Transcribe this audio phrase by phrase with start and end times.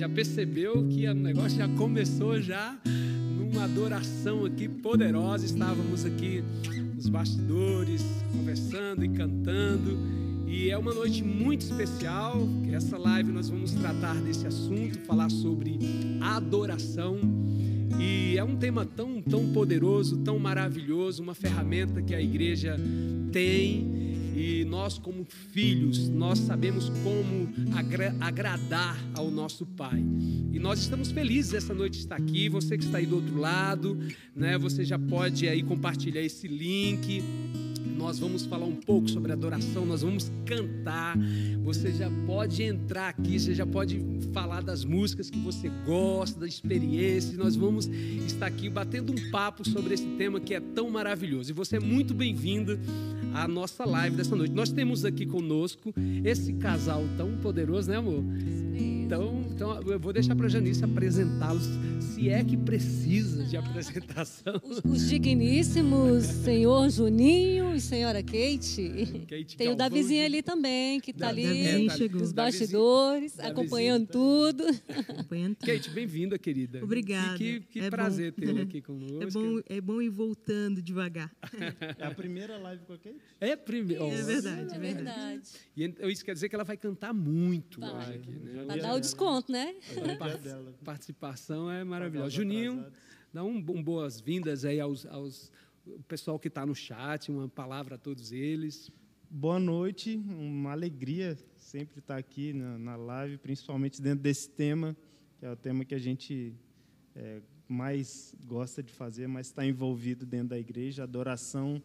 [0.00, 2.74] já percebeu que o negócio já começou já
[3.36, 5.44] numa adoração aqui poderosa.
[5.44, 6.42] Estávamos aqui
[6.94, 8.02] nos bastidores,
[8.32, 9.98] conversando e cantando.
[10.46, 12.48] E é uma noite muito especial.
[12.72, 15.78] Essa live nós vamos tratar desse assunto, falar sobre
[16.22, 17.18] adoração.
[18.00, 22.74] E é um tema tão, tão poderoso, tão maravilhoso, uma ferramenta que a igreja
[23.30, 24.09] tem.
[24.40, 27.46] E nós, como filhos, nós sabemos como
[27.76, 30.02] agra agradar ao nosso Pai.
[30.50, 32.48] E nós estamos felizes essa noite estar aqui.
[32.48, 33.98] Você que está aí do outro lado,
[34.34, 34.56] né?
[34.56, 37.22] Você já pode aí compartilhar esse link
[38.00, 41.18] nós vamos falar um pouco sobre adoração, nós vamos cantar.
[41.62, 44.02] Você já pode entrar aqui, você já pode
[44.32, 47.36] falar das músicas que você gosta, da experiência.
[47.36, 47.86] Nós vamos
[48.26, 51.50] estar aqui batendo um papo sobre esse tema que é tão maravilhoso.
[51.50, 52.78] E você é muito bem-vindo
[53.34, 54.52] à nossa live dessa noite.
[54.54, 55.92] Nós temos aqui conosco
[56.24, 58.22] esse casal tão poderoso, né, amor?
[58.76, 61.68] Então, então eu vou deixar para a Janice apresentá-los,
[62.00, 64.60] se é que precisa de apresentação.
[64.62, 69.26] Os, os digníssimos senhor Juninho e senhora Kate.
[69.28, 72.32] Kate Tem o Davizinho ali também, que está ali Davizinho nos chegou.
[72.32, 73.60] bastidores, Davizinho.
[73.60, 74.64] acompanhando tudo.
[75.08, 75.66] Acompanhando tudo.
[75.66, 76.82] Kate, bem-vinda, querida.
[76.82, 77.36] Obrigada.
[77.36, 79.10] Que, que É prazer tê-la aqui conosco.
[79.20, 81.30] É bom, é bom ir voltando devagar.
[81.98, 83.19] É a primeira live com a Kate?
[83.40, 84.04] É primeiro.
[84.04, 85.42] É verdade, É é verdade.
[85.76, 87.94] E isso quer dizer que ela vai cantar muito Vai.
[87.94, 88.64] hoje aqui, né?
[88.64, 89.74] Vai dar o desconto, né?
[89.96, 90.74] É dia dela.
[90.84, 92.30] Participação é maravilhosa.
[92.30, 92.84] Juninho,
[93.32, 95.50] dá um, um boas-vindas aí aos, aos
[95.86, 98.90] o pessoal que está no chat, uma palavra a todos eles.
[99.30, 104.96] Boa noite, uma alegria sempre estar aqui na, na live, principalmente dentro desse tema,
[105.38, 106.52] que é o tema que a gente
[107.14, 111.80] é, mais gosta de fazer, mais está envolvido dentro da igreja, adoração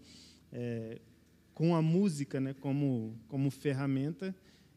[0.52, 1.00] é,
[1.56, 4.36] com a música né, como, como ferramenta.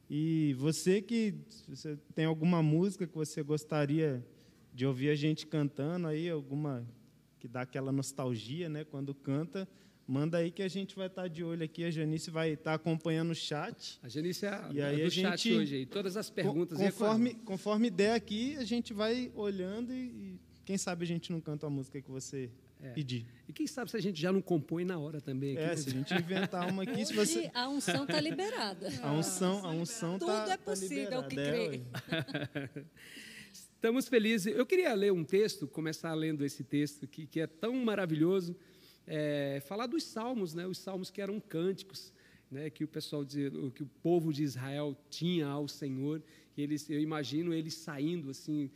[0.08, 1.34] E você que
[1.68, 4.24] você tem alguma música que você gostaria
[4.72, 6.86] de ouvir a gente cantando aí, alguma
[7.40, 9.68] que dá aquela nostalgia, né, quando canta,
[10.06, 13.32] manda aí que a gente vai estar de olho aqui, a Janice vai estar acompanhando
[13.32, 13.98] o chat.
[14.02, 15.86] A Janice é a, E aí do a chat gente- hoje aí.
[15.86, 16.80] Todas as perguntas.
[16.80, 21.30] É conforme, conforme der aqui, a gente vai olhando e, e quem sabe a gente
[21.32, 22.50] não canta a música que você
[22.82, 22.90] É.
[22.90, 23.26] pedir.
[23.48, 25.56] E quem sabe se a gente já não compõe na hora também.
[25.56, 28.88] aqui, É, se a gente inventar uma aqui, se Hoje você a unção está liberada.
[29.02, 31.78] a unção, a unção Tudo tá, é tá possível liberada, que é,
[32.68, 32.84] crê.
[33.52, 34.54] Estamos felizes.
[34.54, 38.56] Eu queria ler um texto, começar lendo esse texto que, que é tão maravilhoso,
[39.06, 40.66] é, falar dos salmos, né?
[40.66, 42.12] Os salmos que eram cânticos,
[42.50, 42.70] né?
[42.70, 46.22] Que o pessoal, de, o- que o povo de Israel tinha ao Senhor.
[46.56, 48.70] E eles, eu imagino eles saindo assim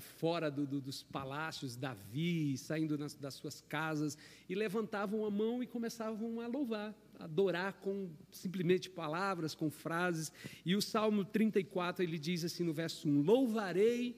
[0.00, 4.16] fora do, do, dos palácios, Davi, saindo nas, das suas casas,
[4.48, 10.32] e levantavam a mão e começavam a louvar, a adorar com simplesmente palavras, com frases.
[10.64, 14.16] E o Salmo 34, ele diz assim no verso 1: Louvarei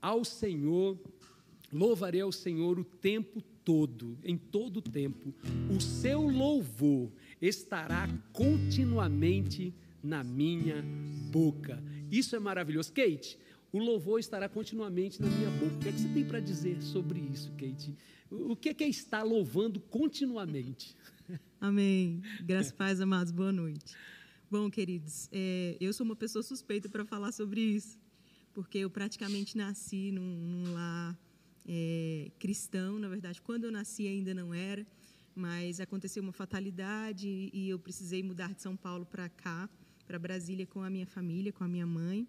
[0.00, 0.98] ao Senhor,
[1.72, 5.34] louvarei ao Senhor o tempo todo, em todo o tempo.
[5.74, 10.84] O seu louvor estará continuamente na minha
[11.32, 11.82] boca.
[12.10, 12.92] Isso é maravilhoso.
[12.92, 13.38] Kate,
[13.72, 15.74] o louvor estará continuamente na minha boca.
[15.74, 17.94] O que, é que você tem para dizer sobre isso, Kate?
[18.30, 20.96] O que é, que é estar louvando continuamente?
[21.60, 22.20] Amém.
[22.42, 23.32] Graças paz, amados.
[23.32, 23.94] Boa noite.
[24.50, 27.98] Bom, queridos, é, eu sou uma pessoa suspeita para falar sobre isso,
[28.54, 31.18] porque eu praticamente nasci num, num lar
[31.66, 32.98] é, cristão.
[32.98, 34.86] Na verdade, quando eu nasci ainda não era,
[35.34, 39.68] mas aconteceu uma fatalidade e eu precisei mudar de São Paulo para cá,
[40.06, 42.26] para Brasília, com a minha família, com a minha mãe.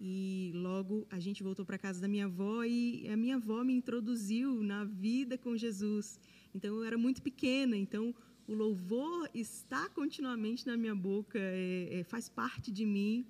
[0.00, 3.72] E logo a gente voltou para casa da minha avó e a minha avó me
[3.72, 6.18] introduziu na vida com Jesus.
[6.54, 8.14] Então eu era muito pequena, então
[8.46, 13.26] o louvor está continuamente na minha boca, é, é, faz parte de mim.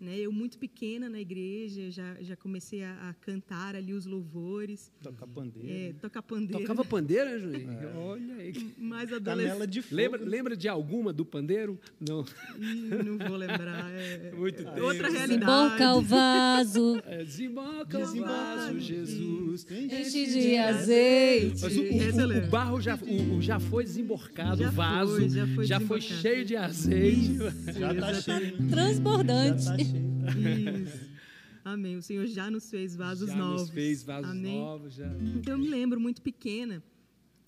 [0.00, 0.18] Né?
[0.18, 4.90] Eu, muito pequena na igreja, já, já comecei a, a cantar ali os louvores.
[5.02, 5.68] Tocar pandeiro.
[5.68, 5.94] É, né?
[6.00, 6.58] tocar pandeiro.
[6.58, 7.70] Tocava pandeiro, Juninho?
[7.70, 7.92] É.
[7.98, 8.74] Olha aí.
[8.78, 9.66] Mais adolescente.
[9.66, 9.96] de fogo.
[9.96, 11.78] Lembra, lembra de alguma do pandeiro?
[12.00, 12.24] Não.
[12.58, 13.90] Ih, não vou lembrar.
[13.92, 14.86] É, muito é tempo.
[14.86, 15.28] outra realidade.
[15.28, 17.02] Desemboca o vaso.
[17.04, 19.66] É, desemboca o vaso, Jesus.
[19.70, 21.60] Enche de azeite.
[21.60, 25.64] Mas o, o, o, barro já, o, já foi desemborcado, o vaso foi, já foi
[25.66, 27.36] já foi cheio de azeite.
[27.78, 28.62] Já tá cheio.
[28.62, 28.70] né?
[28.70, 29.62] Transbordante.
[29.62, 29.89] Já tá cheio.
[30.28, 31.10] Isso.
[31.64, 31.96] Amém.
[31.96, 33.62] O Senhor já nos fez vasos já novos.
[33.62, 34.58] nos fez vasos Amém.
[34.58, 34.94] novos.
[34.94, 35.06] Já.
[35.36, 36.82] Então eu me lembro muito pequena,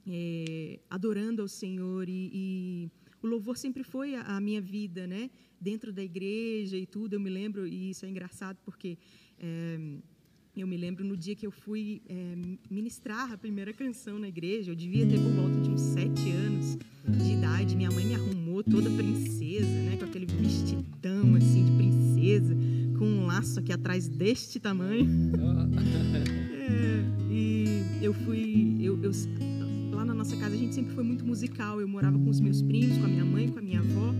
[0.06, 2.90] é, adorando ao Senhor e, e
[3.22, 5.30] o louvor sempre foi a, a minha vida, né?
[5.60, 8.98] Dentro da igreja e tudo, eu me lembro e isso é engraçado porque
[9.38, 9.78] é,
[10.56, 12.34] eu me lembro no dia que eu fui é,
[12.70, 16.41] ministrar a primeira canção na igreja, eu devia ter por volta de uns sete anos
[17.08, 17.76] de idade.
[17.76, 19.96] Minha mãe me arrumou toda princesa, né?
[19.98, 22.54] Com aquele vestidão assim de princesa,
[22.98, 25.06] com um laço aqui atrás deste tamanho.
[26.64, 28.76] É, e eu fui.
[28.80, 29.10] Eu, eu-
[29.92, 31.80] lá na nossa casa a gente sempre foi muito musical.
[31.80, 34.14] Eu morava com os meus primos, com a minha mãe, com a minha avó.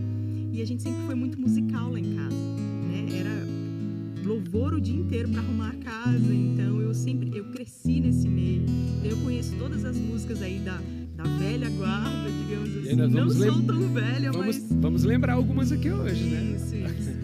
[0.51, 2.35] E a gente sempre foi muito musical lá em casa.
[2.35, 3.05] Né?
[3.19, 6.33] Era louvor o dia inteiro para arrumar a casa.
[6.33, 7.35] Então eu sempre.
[7.35, 8.63] Eu cresci nesse meio.
[9.03, 10.79] Eu conheço todas as músicas aí da,
[11.15, 12.95] da velha guarda, digamos assim.
[12.95, 14.71] Não sou lem- tão velha, Vamos, mas.
[14.81, 16.55] vamos lembrar algumas aqui hoje, né?
[16.55, 17.13] Isso, isso.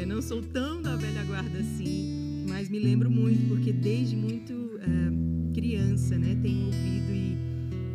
[0.00, 4.78] É, não sou tão da velha guarda assim, mas me lembro muito, porque desde muito
[4.80, 7.36] é, criança, né, tenho ouvido e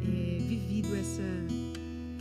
[0.08, 1.22] é, vivido essa,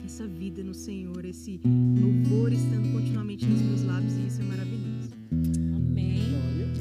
[0.05, 5.11] essa vida no Senhor, esse louvor estando continuamente nos meus lábios, e isso é maravilhoso.
[5.76, 6.23] Amém.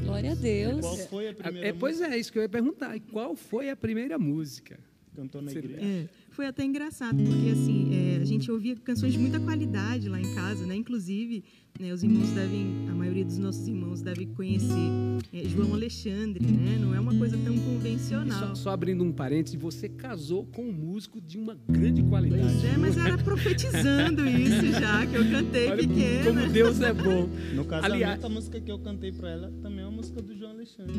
[0.04, 0.80] Glória a Deus.
[0.80, 2.96] Qual foi a primeira É, pois é, isso que eu ia perguntar.
[2.96, 4.78] E Qual foi a primeira música?
[5.16, 5.78] cantou na igreja?
[5.80, 10.20] É, foi até engraçado, porque assim, é, a gente ouvia canções de muita qualidade lá
[10.20, 10.74] em casa, né?
[10.74, 11.44] Inclusive,
[11.80, 14.90] né, os irmãos devem, a maioria dos nossos irmãos deve conhecer
[15.32, 16.78] é, João Alexandre, né?
[16.80, 18.48] Não é uma coisa tão convencional.
[18.48, 22.42] Só, só abrindo um parênteses, você casou com um músico de uma grande qualidade.
[22.42, 26.24] Pois é, mas era profetizando isso já, que eu cantei Olha pequena.
[26.24, 27.28] como Deus é bom.
[27.54, 30.36] No casamento, Aliás- a música que eu cantei pra ela também é uma música do
[30.36, 30.94] João Alexandre.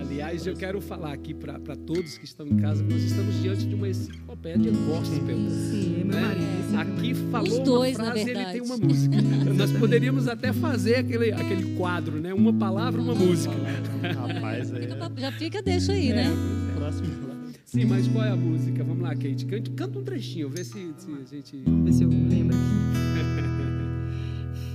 [0.00, 3.66] Aliás, eu quero falar aqui para todos que estão em casa que nós estamos diante
[3.66, 5.36] de uma enciclopédia gospel.
[5.50, 6.20] Sim, é meu né?
[6.20, 6.54] marido.
[6.74, 9.16] Aqui falou Os dois, uma frase, ele tem uma música.
[9.54, 12.34] Nós poderíamos até fazer aquele, aquele quadro, né?
[12.34, 13.54] Uma palavra, uma música.
[14.02, 14.88] Rapaz, é
[15.20, 16.30] Já fica, deixa aí, né?
[16.74, 17.34] próximo lá.
[17.64, 18.84] Sim, mas qual é a música?
[18.84, 19.46] Vamos lá, Kate.
[19.46, 21.62] Canta, canta um trechinho, vê se, se a gente.
[21.64, 22.64] Vamos ver se eu lembro aqui.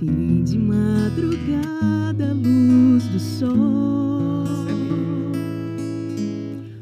[0.00, 4.44] Fim de madrugada, luz do sol.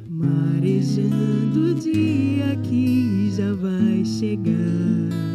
[0.08, 5.27] Marejando o dia que já vai chegar.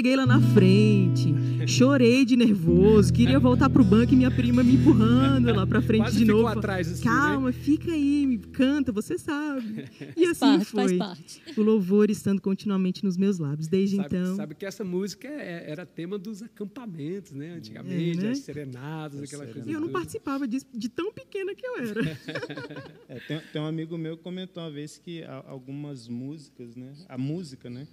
[0.00, 1.34] Cheguei lá na frente,
[1.66, 6.04] chorei de nervoso, queria voltar pro banco e minha prima me empurrando lá pra frente
[6.04, 6.58] Quase de ficou novo.
[6.58, 7.14] atrás, assim, né?
[7.14, 9.84] Calma, fica aí, canta, você sabe.
[10.16, 10.96] E assim parte, foi.
[10.96, 11.42] faz parte.
[11.54, 13.68] O louvor estando continuamente nos meus lábios.
[13.68, 14.36] Desde Sabe, então.
[14.36, 17.50] sabe que essa música é- era tema dos acampamentos, né?
[17.56, 18.30] Antigamente, É, né?
[18.30, 19.68] as serenadas, aquela coisa.
[19.68, 19.98] E eu não toda.
[19.98, 22.00] participava disso de tão pequena que eu era.
[23.06, 26.92] É, tem, tem um amigo meu que comentou uma vez que algumas músicas, né?
[27.08, 27.86] A música, né?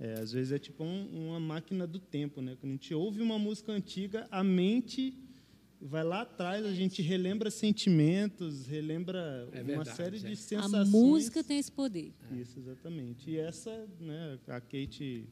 [0.00, 2.56] É, às vezes é tipo um- uma máquina do tempo, né?
[2.58, 5.14] Quando a gente ouve uma música antiga, a mente
[5.80, 10.20] vai lá atrás, a gente relembra sentimentos, relembra É uma verdade, série é.
[10.20, 10.88] de A sensações.
[10.88, 12.12] música tem esse poder.
[12.32, 13.30] Isso, exatamente.
[13.30, 15.24] E essa, né, a Kate,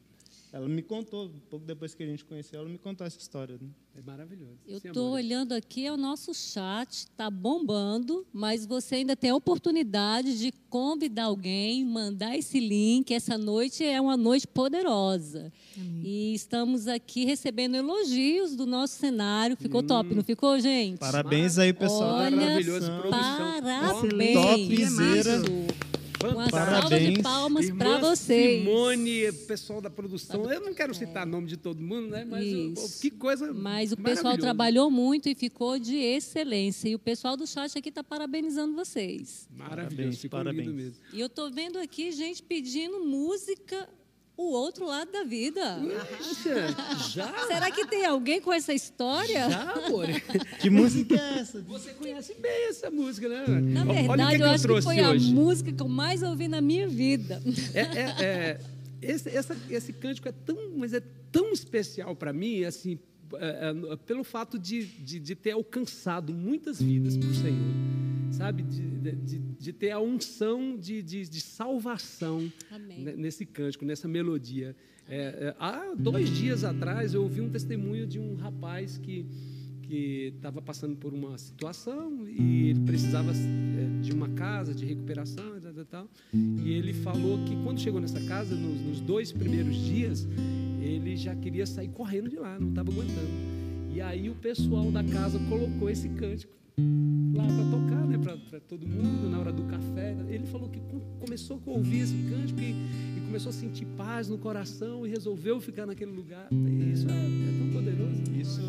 [0.51, 3.55] ela me contou, pouco depois que a gente conheceu, ela me contou essa história.
[3.61, 3.69] Né?
[3.95, 4.57] É maravilhoso.
[4.67, 9.29] Eu Sim, estou olhando aqui, é o nosso chat, está bombando, mas você ainda tem
[9.29, 13.13] a oportunidade de convidar alguém, mandar esse link.
[13.13, 15.53] Essa noite é uma noite poderosa.
[16.03, 19.55] E estamos aqui recebendo elogios do nosso cenário.
[19.55, 20.97] Ficou top, não ficou, gente?
[20.97, 23.99] Parabéns aí, pessoal Olha, Maravilhoso, produção.
[24.03, 24.33] Excelente.
[24.33, 25.88] Topzera.
[26.21, 27.13] Uma salva Parabéns.
[27.17, 28.59] de palmas para vocês.
[28.63, 30.51] Simone, pessoal da produção.
[30.51, 32.25] Eu não quero citar nome de todo mundo, né?
[32.25, 32.47] Mas É.
[32.47, 33.01] Isso.
[33.01, 33.53] que coisa.
[33.53, 36.89] Mas o pessoal trabalhou muito e ficou de excelência.
[36.89, 39.47] E o pessoal do chat aqui está parabenizando vocês.
[39.55, 40.93] Maravilhoso, Parabéns, parabéns.
[41.13, 43.87] E eu estou vendo aqui gente pedindo música,
[44.41, 45.79] o outro lado da vida.
[47.13, 47.27] Já?
[47.47, 49.49] Será que tem alguém com essa história?
[49.49, 50.05] Já, amor?
[50.61, 51.61] Que música é essa?
[51.61, 53.45] Você conhece bem essa música, né?
[53.47, 55.31] Na Olha o que verdade, que eu acho que foi hoje.
[55.31, 57.41] a música que eu mais ouvi na minha vida.
[57.73, 58.59] É, é, é,
[59.01, 62.97] esse, essa- esse cântico é tão, mas é tão especial para mim, assim,
[63.37, 67.75] é, é, pelo fato de, de, de ter alcançado muitas vidas para o Senhor,
[68.31, 68.63] sabe?
[68.63, 73.03] De, de, de ter a unção de, de, de salvação Amém.
[73.03, 74.75] ne- nesse cântico, nessa melodia.
[75.07, 79.25] É, é, há dois dias atrás eu ouvi um testemunho de um rapaz que
[79.89, 85.57] que estava passando por uma situação e ele precisava é, de uma casa de recuperação
[85.57, 86.09] e tal, tal, tal.
[86.31, 90.27] E ele falou que quando chegou nessa casa, nos, nos dois primeiros dias,
[90.79, 93.29] ele já queria sair correndo de lá, não estava aguentando.
[93.91, 96.53] E aí o pessoal da casa colocou esse cântico
[97.33, 100.15] lá para tocar, né, para todo mundo na hora do café.
[100.29, 102.71] Ele falou que com- começou a ouvir esse cântico e,
[103.17, 106.47] e começou a sentir paz no coração e resolveu ficar naquele lugar.
[106.93, 108.21] Isso é, é tão poderoso.
[108.39, 108.61] Isso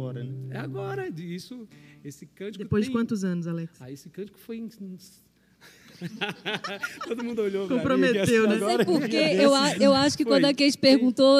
[0.00, 0.34] agora, né?
[0.50, 1.68] É agora, isso,
[2.04, 2.64] esse cântico.
[2.64, 3.72] Depois de tem- quantos anos, Alex?
[3.80, 4.68] Ah, esse cântico foi em.
[7.06, 8.54] Todo mundo olhou mim, Comprometeu, que assim, né?
[8.56, 10.32] agora- Porque eu, a- eu acho que Foi.
[10.34, 11.38] quando a Kate perguntou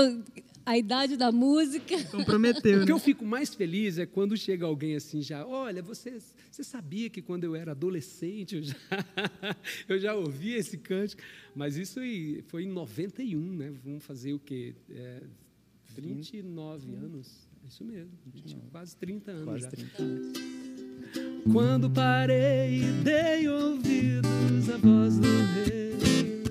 [0.67, 2.93] a idade da música, Comprometeu, O que né?
[2.93, 6.19] eu fico mais feliz é quando chega alguém assim já, olha, você,
[6.50, 8.76] você sabia que quando eu era adolescente eu já,
[9.88, 11.23] eu já ouvia esse cântico,
[11.55, 13.73] mas isso aí foi em 91, né?
[13.83, 14.75] Vamos fazer o quê?
[14.90, 15.23] É,
[15.97, 19.71] 29 anos, isso mesmo, 20, quase 30 anos Quase já.
[19.71, 20.39] 30 anos.
[21.53, 26.43] Quando parei e dei ouvidos à voz do rei,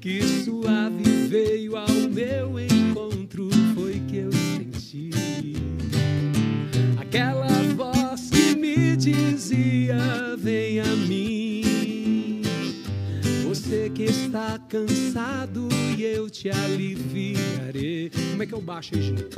[0.00, 5.10] que suave veio ao meu encontro, foi que eu senti
[6.96, 11.29] aquela voz que me dizia: Vem a mim.
[13.70, 18.10] Você que está cansado e eu te aliviarei.
[18.30, 19.36] Como é que eu baixo aí, gente?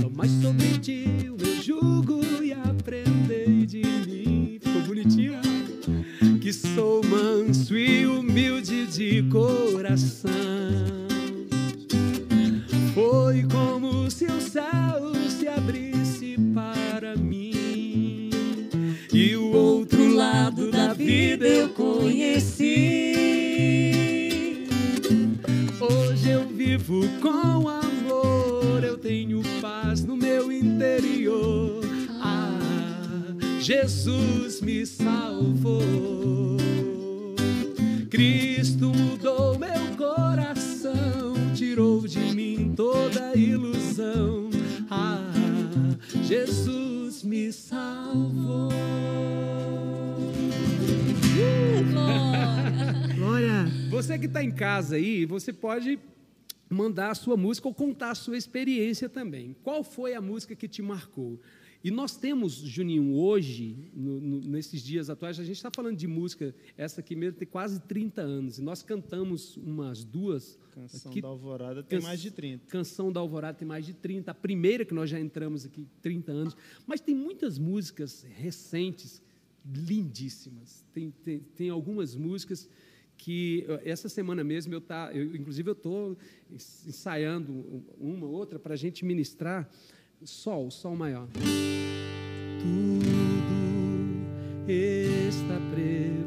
[0.00, 4.58] Tomai sobre ti o meu jugo e aprendei de mim.
[4.62, 5.34] Ficou bonitinho?
[6.40, 10.30] Que sou manso e humilde de coração.
[12.94, 17.55] Foi como se o céu se abrisse para mim.
[20.16, 23.12] Lado da vida eu conheci.
[25.78, 31.82] Hoje eu vivo com amor, eu tenho paz no meu interior.
[32.18, 32.58] Ah,
[33.60, 36.56] Jesus me salvou.
[38.08, 44.48] Cristo mudou meu coração, tirou de mim toda ilusão.
[44.90, 45.30] Ah,
[46.22, 48.72] Jesus me salvou.
[53.96, 55.98] Você que está em casa aí, você pode
[56.68, 59.56] mandar a sua música ou contar a sua experiência também.
[59.62, 61.40] Qual foi a música que te marcou?
[61.82, 66.06] E nós temos, Juninho, hoje, no, no, nesses dias atuais, a gente está falando de
[66.06, 70.58] música, essa aqui mesmo tem quase 30 anos, e nós cantamos umas duas.
[70.74, 72.66] Canção aqui, da Alvorada tem mais de 30.
[72.66, 74.30] Canção da Alvorada tem mais de 30.
[74.30, 76.56] A primeira que nós já entramos aqui, 30 anos.
[76.86, 79.22] Mas tem muitas músicas recentes,
[79.64, 80.84] lindíssimas.
[80.92, 82.68] Tem, tem, tem algumas músicas
[83.16, 86.16] que essa semana mesmo eu tá, eu, inclusive eu estou
[86.50, 89.68] ensaiando uma outra para a gente ministrar
[90.22, 91.28] Sol, Sol maior.
[92.60, 93.06] Tudo
[94.68, 96.25] está preparado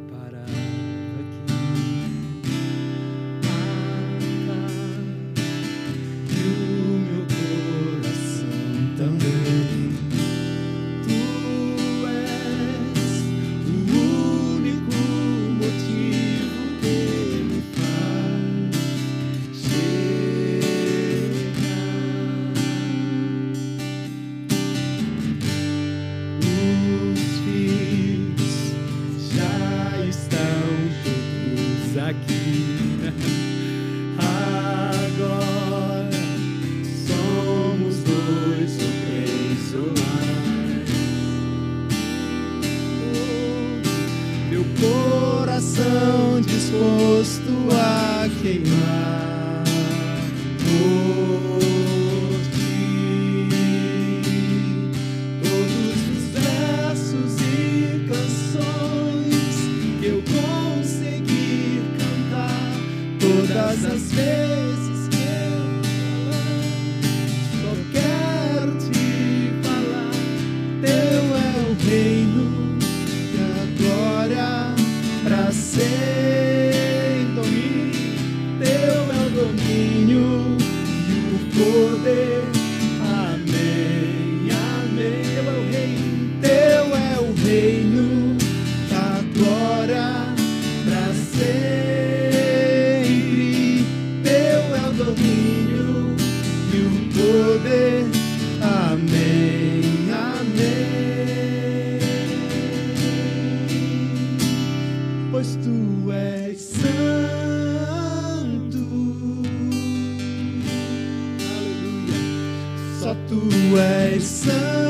[113.28, 113.42] tu
[113.78, 114.89] és santo.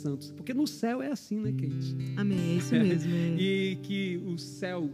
[0.00, 0.36] Santo, santo.
[0.36, 1.96] Porque no céu é assim, né, Kate?
[2.16, 3.12] Amém, é isso mesmo.
[3.12, 3.36] é.
[3.40, 4.90] E que o céu,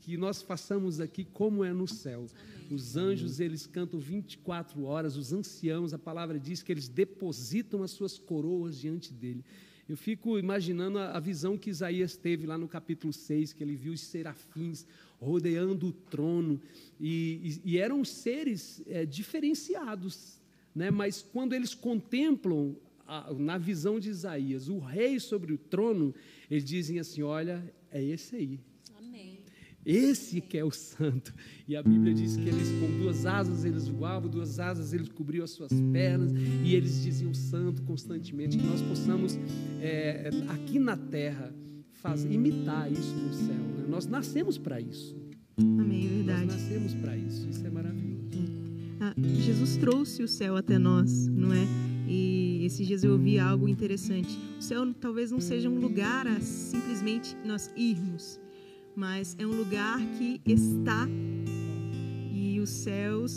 [0.00, 2.26] que nós façamos aqui como é no céu.
[2.70, 7.90] Os anjos, eles cantam 24 horas, os anciãos, a palavra diz que eles depositam as
[7.90, 9.44] suas coroas diante dele.
[9.86, 13.92] Eu fico imaginando a, visão que Isaías teve lá no capítulo 6, que ele viu
[13.92, 14.86] os serafins
[15.20, 16.58] rodeando o trono,
[16.98, 20.40] e, e- e eram seres eh, diferenciados,
[20.74, 20.90] né?
[20.90, 22.74] mas quando eles contemplam,
[23.38, 26.14] na visão de Isaías, o rei sobre o trono,
[26.50, 28.60] eles dizem assim: Olha, é esse aí,
[28.98, 29.40] Amém.
[29.84, 31.32] esse que é o santo.
[31.68, 35.44] E a Bíblia diz que eles, com duas asas, eles voavam, duas asas, eles cobriam
[35.44, 36.32] as suas pernas,
[36.64, 38.56] e eles diziam santo constantemente.
[38.58, 39.38] Que nós possamos,
[39.80, 41.54] é, aqui na terra,
[41.92, 43.54] faz, imitar isso no céu.
[43.54, 43.86] né?
[43.88, 45.16] Nós nascemos para isso.
[45.56, 46.46] Amém, é Nós verdade.
[46.46, 47.48] nascemos para isso.
[47.48, 48.24] Isso é maravilhoso.
[49.00, 51.66] Ah, Jesus trouxe o céu até nós, não é?
[52.06, 54.38] E esses dias eu ouvi algo interessante.
[54.58, 58.40] O céu talvez não seja um lugar a simplesmente nós irmos,
[58.94, 61.08] mas é um lugar que está
[62.32, 63.36] e os céus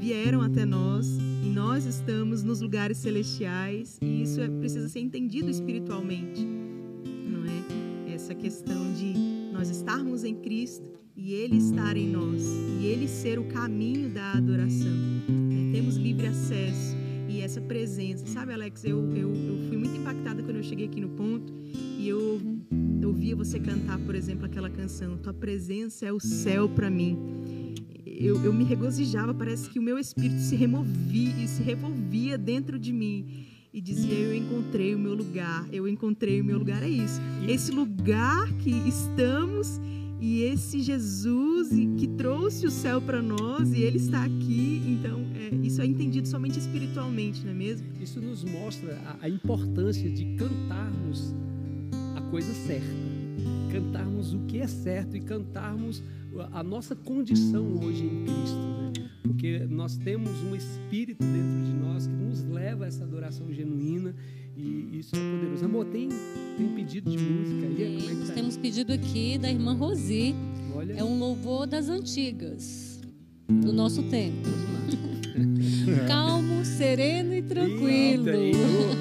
[0.00, 1.06] vieram até nós
[1.44, 8.12] e nós estamos nos lugares celestiais e isso é, precisa ser entendido espiritualmente, não é?
[8.12, 9.14] Essa questão de
[9.52, 10.84] nós estarmos em Cristo
[11.16, 12.42] e Ele estar em nós
[12.80, 14.90] e Ele ser o caminho da adoração.
[15.28, 15.72] né?
[15.72, 17.01] Temos livre acesso
[17.32, 18.26] e essa presença.
[18.26, 21.52] Sabe, Alex, eu, eu, eu fui muito impactada quando eu cheguei aqui no ponto
[21.98, 22.40] e eu
[23.04, 27.18] ouvia você cantar, por exemplo, aquela canção Tua presença é o céu para mim.
[28.06, 32.78] Eu, eu me regozijava, parece que o meu espírito se removia e se revolvia dentro
[32.78, 36.82] de mim e dizia: Eu encontrei o meu lugar, eu encontrei o meu lugar.
[36.82, 37.20] É isso.
[37.48, 39.80] Esse lugar que estamos
[40.20, 44.82] e esse Jesus que trouxe o céu para nós e ele está aqui.
[44.86, 45.31] Então,
[45.62, 47.86] isso é entendido somente espiritualmente, não é mesmo?
[48.00, 51.34] Isso nos mostra a, a importância de cantarmos
[52.16, 52.86] a coisa certa,
[53.70, 56.02] cantarmos o que é certo e cantarmos
[56.52, 59.10] a nossa condição hoje em Cristo, né?
[59.22, 64.14] porque nós temos um Espírito dentro de nós que nos leva a essa adoração genuína
[64.56, 65.64] e isso é poderoso.
[65.64, 66.08] Amor, tem,
[66.56, 67.74] tem pedido de música aí?
[67.74, 70.34] Temos, é tá temos pedido aqui da irmã Rosi.
[70.74, 70.94] Olha.
[70.94, 73.00] É um louvor das antigas,
[73.48, 74.48] do nosso tempo.
[76.06, 78.30] Calmo, sereno e tranquilo.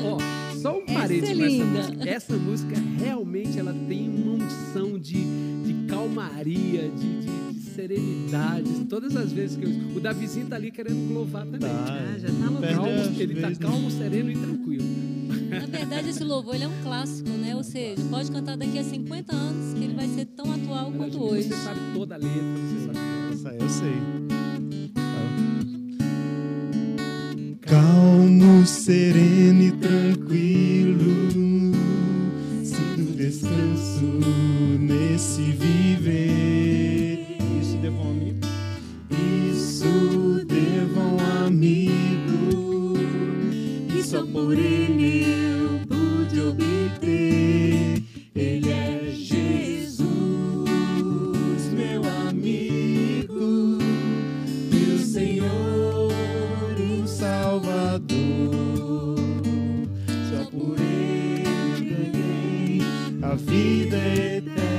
[0.03, 0.17] Ó,
[0.55, 2.09] só um parênteses é essa música.
[2.09, 5.23] Essa música realmente ela tem uma unção de,
[5.63, 8.85] de calmaria, de, de, de serenidade.
[8.89, 9.97] Todas as vezes que eu.
[9.97, 11.61] O Davizinho tá ali querendo louvar também.
[11.61, 15.11] Tá, ah, já tá calmo, Ele tá calmo, sereno e tranquilo.
[15.49, 17.55] Na verdade, esse louvor ele é um clássico, né?
[17.55, 21.21] Ou seja, pode cantar daqui a 50 anos que ele vai ser tão atual quanto
[21.21, 21.49] hoje.
[21.49, 22.99] Você sabe toda a letra, você sabe.
[23.33, 24.40] Essa eu sei.
[27.71, 31.31] Calmo, sereno e tranquilo,
[32.65, 34.03] sinto descanso
[34.77, 37.37] nesse viver.
[37.61, 38.45] Isso devo um amigo?
[39.53, 42.97] Isso devo um amigo,
[43.97, 44.80] e só por ele
[63.35, 64.70] vida eterna.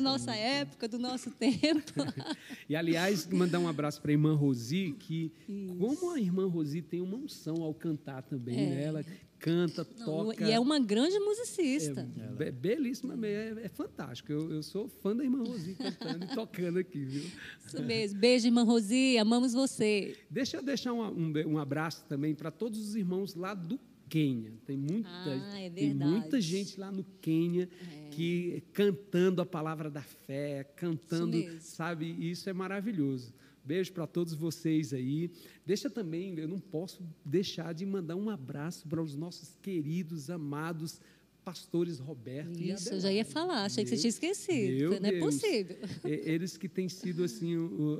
[0.00, 1.92] Nossa época, do nosso tempo.
[2.68, 5.76] e, aliás, mandar um abraço para a irmã Rosi, que, Isso.
[5.76, 8.68] como a irmã Rosi tem uma unção ao cantar também, é.
[8.68, 8.84] né?
[8.84, 9.04] ela
[9.42, 10.48] canta, Não, toca.
[10.48, 12.08] E é uma grande musicista.
[12.38, 14.32] É, é belíssima, é, é fantástico.
[14.32, 17.24] Eu, eu, sou fã da irmã Rosi cantando e tocando aqui, viu?
[17.66, 18.20] Isso mesmo.
[18.20, 20.16] Beijo, irmã Rosi, amamos você.
[20.30, 24.52] Deixa eu deixar um, um, um abraço também para todos os irmãos lá do Quênia.
[24.64, 27.68] Tem muita, ah, é tem muita gente lá no Quênia
[28.12, 32.06] que cantando a palavra da fé, cantando, isso sabe?
[32.30, 33.32] Isso é maravilhoso.
[33.64, 35.30] Beijo para todos vocês aí.
[35.64, 41.00] Deixa também, eu não posso deixar de mandar um abraço para os nossos queridos, amados
[41.44, 45.00] pastores Roberto Isso, eu já ia falar, achei Meu, que você tinha esquecido.
[45.00, 45.76] Não é possível.
[46.04, 47.98] Eles que têm sido assim um,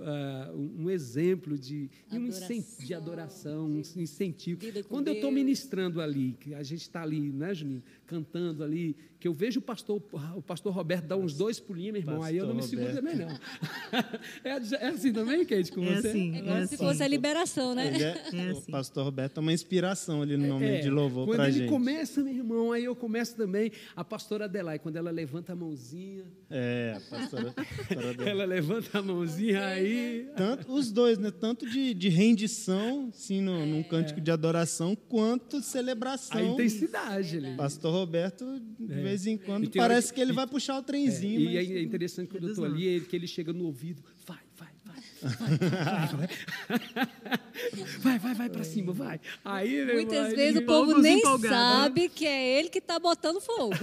[0.78, 2.64] um exemplo de, adoração.
[2.78, 4.60] de adoração, um incentivo.
[4.88, 9.26] Quando eu estou ministrando ali, que a gente está ali, né, Juninho, cantando ali, que
[9.26, 10.02] eu vejo o pastor,
[10.36, 12.92] o pastor Roberto dar uns dois pulinhos, meu irmão, pastor aí eu não me seguro
[12.92, 13.28] também, não.
[14.44, 14.50] é,
[14.84, 16.08] é, assim também, Kate, com é você?
[16.08, 16.84] Assim, é como é se assim.
[16.84, 17.96] fosse a liberação, né?
[17.96, 18.68] É, é assim.
[18.68, 21.54] O pastor Roberto é uma inspiração ali no momento é, de louvor para gente.
[21.54, 25.54] Quando ele começa, meu irmão, aí eu começo também, a pastora Adelaide, quando ela levanta
[25.54, 26.24] a mãozinha.
[26.50, 30.28] É, a pastora, pastora Ela levanta a mãozinha aí.
[30.36, 31.30] Tanto, os dois, né?
[31.30, 36.36] Tanto de, de rendição, sim, no, num cântico de adoração, quanto celebração.
[36.36, 37.56] A intensidade ali.
[37.56, 41.48] Pastor Roberto, de vez em quando, parece que ele vai puxar o trenzinho.
[41.48, 44.68] É, e é interessante quando eu estou ali, que ele chega no ouvido, vai, vai,
[44.84, 45.02] vai,
[48.00, 49.20] Vai, vai, vai para cima, vai.
[49.44, 53.72] Aí, Muitas vezes o povo nem empolgado, sabe que é ele que está botando fogo.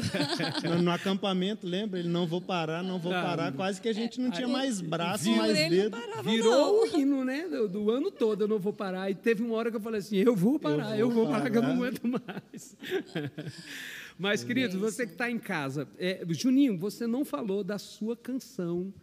[0.64, 2.00] No, no, acampamento, lembra?
[2.00, 3.52] Ele não vou parar, não vou parar.
[3.54, 5.98] Quase que a gente não tinha mais braço, mais dedo.
[6.24, 7.48] Virou o hino, né?
[7.48, 9.10] Do, do, ano todo, eu não vou parar.
[9.10, 11.26] E teve uma hora que eu falei assim, eu vou parar, eu vou, eu vou
[11.26, 12.76] parar, parar, que eu não aguento mais.
[14.20, 18.94] Mas, queridos, você que está em casa, é, Juninho, você não falou da sua canção.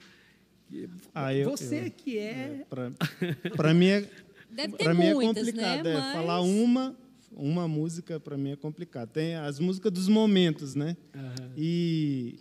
[1.14, 2.60] Ah, eu, você eu, que é.
[2.60, 4.10] é para mim é.
[4.78, 5.84] Para mim é complicado.
[5.84, 5.92] Né?
[5.92, 6.12] É, Mas...
[6.12, 6.96] Falar uma,
[7.32, 9.10] uma música para mim é complicado.
[9.10, 10.96] Tem as músicas dos momentos, né?
[11.14, 11.52] Uhum.
[11.56, 12.38] E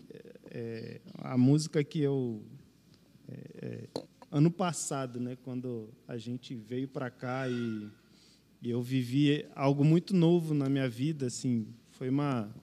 [0.52, 2.44] é, a música que eu
[3.28, 7.90] é, é, ano passado, né, quando a gente veio para cá e,
[8.62, 12.54] e, eu vivi algo muito novo na minha vida, assim, foi uma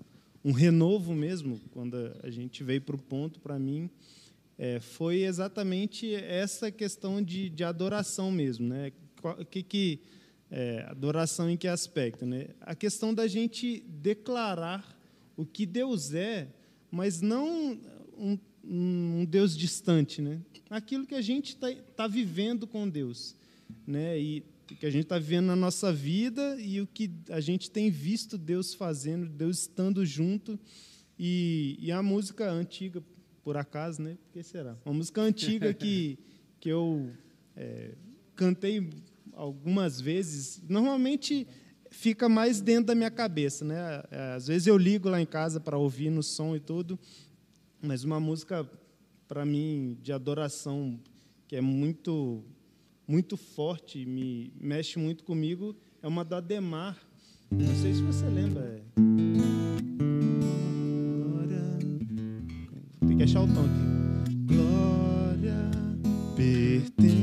[0.45, 3.89] um renovo mesmo quando a gente veio para o ponto para mim
[4.59, 8.93] é, foi exatamente essa questão de, de adoração mesmo né?
[9.51, 10.01] Que que
[10.51, 12.49] é, adoração em que aspecto né?
[12.61, 14.99] A questão da gente declarar
[15.37, 16.49] o que Deus é
[16.91, 17.79] mas não
[18.19, 20.41] um, um Deus distante né?
[20.69, 23.37] Aquilo que a gente está tá vivendo com Deus
[23.87, 24.19] né?
[24.19, 24.45] E
[24.79, 28.37] que a gente está vivendo na nossa vida e o que a gente tem visto
[28.39, 30.59] Deus fazendo, Deus estando junto.
[31.19, 33.03] E, e a música antiga,
[33.43, 34.17] por acaso, né?
[34.25, 34.77] Por que será?
[34.85, 36.19] Uma música antiga que,
[36.59, 37.11] que eu
[37.57, 37.95] é,
[38.35, 38.91] cantei
[39.33, 40.63] algumas vezes.
[40.69, 41.47] Normalmente
[41.91, 44.03] fica mais dentro da minha cabeça, né?
[44.35, 46.99] Às vezes eu ligo lá em casa para ouvir no som e tudo,
[47.81, 48.69] mas uma música
[49.29, 50.99] para mim de adoração
[51.47, 52.45] que é muito
[53.07, 56.99] muito forte, me mexe muito comigo, é uma da Demar.
[57.51, 58.63] Não sei se você lembra.
[58.63, 58.83] É...
[63.07, 63.93] Tem que achar o tom aqui.
[64.47, 65.71] Glória
[66.37, 67.22] pertence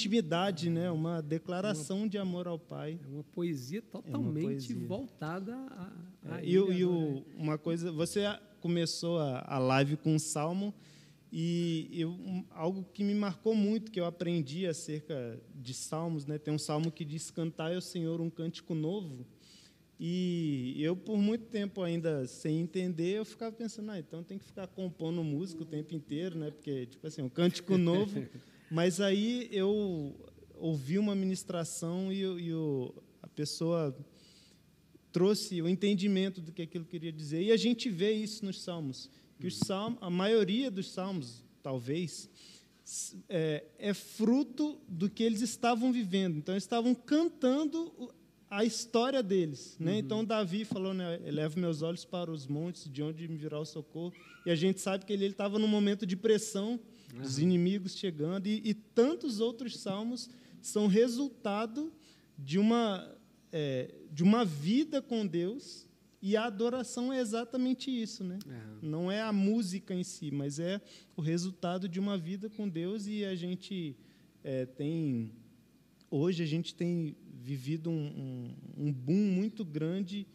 [0.00, 0.90] intimidade, né?
[0.90, 2.98] uma declaração uma, de amor ao Pai.
[3.02, 4.86] É uma poesia totalmente é uma poesia.
[4.86, 5.92] voltada a,
[6.32, 8.22] a é, e, e o, uma coisa, você
[8.60, 10.74] começou a, a live com um salmo
[11.32, 16.38] e eu, um, algo que me marcou muito, que eu aprendi acerca de salmos, né?
[16.38, 19.24] tem um salmo que diz, cantai ao Senhor um cântico novo,
[20.02, 24.44] e eu, por muito tempo ainda sem entender, eu ficava pensando, ah, então tem que
[24.46, 26.50] ficar compondo música o tempo inteiro, né?
[26.50, 28.26] Porque, tipo assim, um cântico novo
[28.70, 30.14] Mas aí eu
[30.54, 33.96] ouvi uma ministração e, e o, a pessoa
[35.10, 37.42] trouxe o entendimento do que aquilo queria dizer.
[37.42, 39.10] E a gente vê isso nos salmos.
[39.40, 42.30] Que os salmos, a maioria dos salmos, talvez,
[43.28, 46.38] é, é, fruto do que eles estavam vivendo.
[46.38, 48.12] Então, eles estavam cantando
[48.50, 49.76] a história deles.
[49.78, 49.92] Né?
[49.92, 49.98] Uhum.
[49.98, 53.64] Então, Davi falou, né, eleva meus olhos para os montes, de onde me virá o
[53.64, 54.12] socorro.
[54.44, 56.80] E a gente sabe que ele estava num momento de pressão,
[57.14, 57.22] uhum.
[57.22, 60.28] dos inimigos chegando, e, e, tantos outros salmos
[60.60, 61.92] são resultado
[62.36, 63.16] de uma,
[63.52, 65.86] é, de uma vida com Deus,
[66.20, 68.24] e a adoração é exatamente isso.
[68.24, 68.38] Né?
[68.44, 68.78] Uhum.
[68.82, 70.80] Não é a música em si, mas é
[71.16, 73.96] o resultado de uma vida com Deus, e a gente
[74.42, 75.30] é, tem.
[76.10, 80.26] Hoje a gente tem vivido um, um, um boom muito grande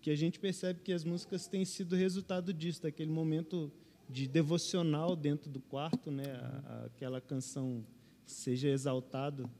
[0.00, 3.72] que a gente percebe que as músicas têm sido resultado disso, daquele momento
[4.08, 6.24] de devocional dentro do quarto, né?
[6.66, 7.84] A, aquela canção
[8.26, 9.50] Seja Exaltado.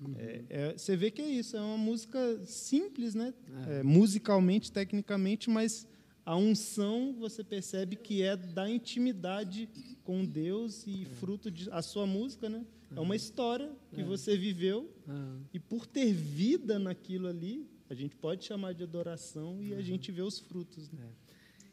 [0.00, 0.14] Uhum.
[0.18, 3.32] É, é, você vê que é isso, é uma música simples, né?
[3.66, 3.80] É.
[3.80, 5.86] é musicalmente, tecnicamente, mas
[6.26, 9.68] a unção você percebe que é da intimidade
[10.04, 11.04] com Deus e é.
[11.04, 12.64] fruto de a sua música, né?
[12.96, 14.04] É uma história que é.
[14.04, 14.90] você viveu
[15.52, 20.10] e por ter vida naquilo ali, a gente pode chamar de adoração e a gente
[20.10, 20.90] vê os frutos.
[20.90, 21.08] Né?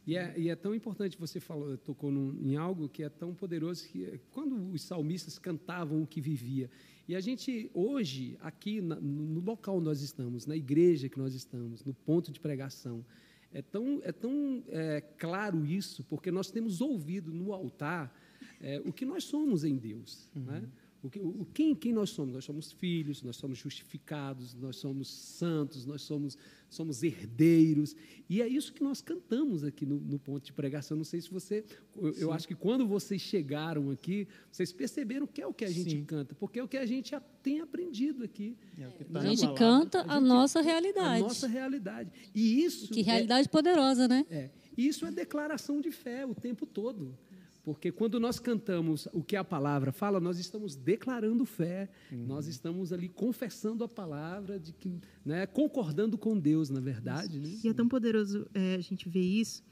[0.05, 3.33] E é, e é, tão importante, você falou, tocou num, em algo que é tão
[3.33, 6.69] poderoso, que quando os salmistas cantavam o que vivia.
[7.07, 11.33] E a gente, hoje, aqui na, no local onde nós estamos, na igreja que nós
[11.35, 13.05] estamos, no ponto de pregação,
[13.53, 18.15] é tão, é tão é, claro isso, porque nós temos ouvido no altar
[18.59, 20.29] é, o que nós somos em Deus.
[20.35, 20.43] Uhum.
[20.43, 20.69] Né?
[21.03, 22.35] O, que, o quem, quem nós somos?
[22.35, 26.37] Nós somos filhos, nós somos justificados, nós somos santos, nós somos,
[26.69, 27.95] somos herdeiros.
[28.29, 30.95] E é isso que nós cantamos aqui no, no ponto de pregação.
[30.95, 31.65] Não sei se você.
[31.99, 35.71] Eu, eu, acho que quando vocês chegaram aqui, vocês perceberam que é o que a
[35.71, 36.05] gente Sim.
[36.05, 38.55] canta, porque é o que a gente tem aprendido aqui.
[38.77, 41.23] É tá a gente canta a, gente, a, nossa realidade.
[41.23, 42.11] A nossa realidade.
[42.35, 42.93] E isso.
[42.93, 44.23] Que é realidade é, poderosa, né?
[44.29, 44.51] É.
[44.77, 47.17] Isso é declaração de fé o tempo todo.
[47.63, 52.25] Porque quando nós cantamos o que a palavra fala, nós estamos declarando fé, uhum.
[52.25, 57.39] nós estamos ali confessando a palavra, de que, né, concordando com Deus, na verdade.
[57.39, 57.59] Né?
[57.63, 59.63] E é tão poderoso é, a gente ver isso,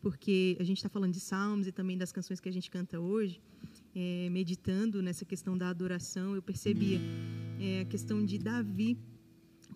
[0.00, 2.98] porque a gente está falando de salmos e também das canções que a gente canta
[2.98, 3.42] hoje,
[3.94, 6.98] é, meditando nessa questão da adoração, eu percebia
[7.60, 8.98] é, a questão de Davi,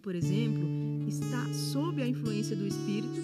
[0.00, 0.66] por exemplo,
[1.06, 3.20] está sob a influência do Espírito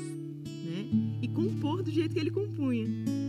[0.67, 3.24] né, e compor do jeito que ele compunha.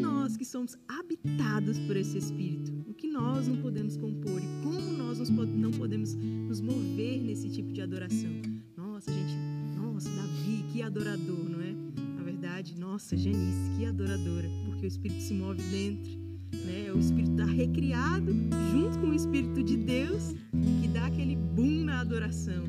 [0.00, 4.92] Nós que somos habitados por esse Espírito, o que nós não podemos compor e como
[4.92, 8.30] nós não podemos nos mover nesse tipo de adoração.
[8.76, 9.34] Nossa, gente,
[9.76, 11.74] nossa, Davi, que adorador, não é?
[12.16, 16.10] Na verdade, nossa, Janice, que adoradora, porque o Espírito se move dentro.
[16.64, 16.92] Né?
[16.92, 18.32] O Espírito está recriado
[18.72, 20.34] junto com o Espírito de Deus
[20.80, 22.64] que dá aquele boom na adoração.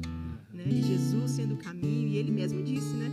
[0.54, 0.66] Né?
[0.70, 3.12] Jesus sendo o caminho, e ele mesmo disse, né?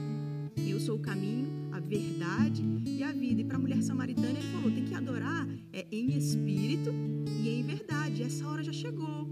[0.56, 3.40] Eu sou o caminho, a verdade e a vida.
[3.40, 6.90] E para a mulher samaritana ele falou: tem que adorar é, em espírito
[7.26, 8.22] e em verdade.
[8.22, 9.28] Essa hora já chegou.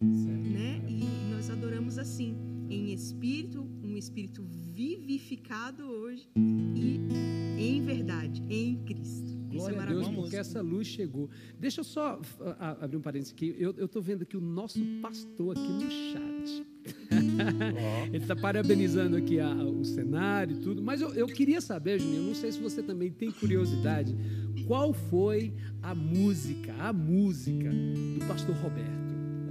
[0.00, 0.82] É, né?
[0.88, 2.36] E nós adoramos assim,
[2.68, 7.00] em espírito, um espírito vivificado hoje e
[7.58, 9.33] em verdade, em Cristo.
[9.54, 11.30] É Glória é a Deus, porque essa luz chegou.
[11.58, 12.20] Deixa eu só
[12.80, 13.54] abrir um parênteses aqui.
[13.58, 16.66] Eu estou vendo aqui o nosso pastor aqui no chat.
[18.08, 20.82] Ele está parabenizando aqui a, o cenário e tudo.
[20.82, 24.14] Mas eu, eu queria saber, Juninho, não sei se você também tem curiosidade,
[24.66, 29.03] qual foi a música, a música do pastor Roberto?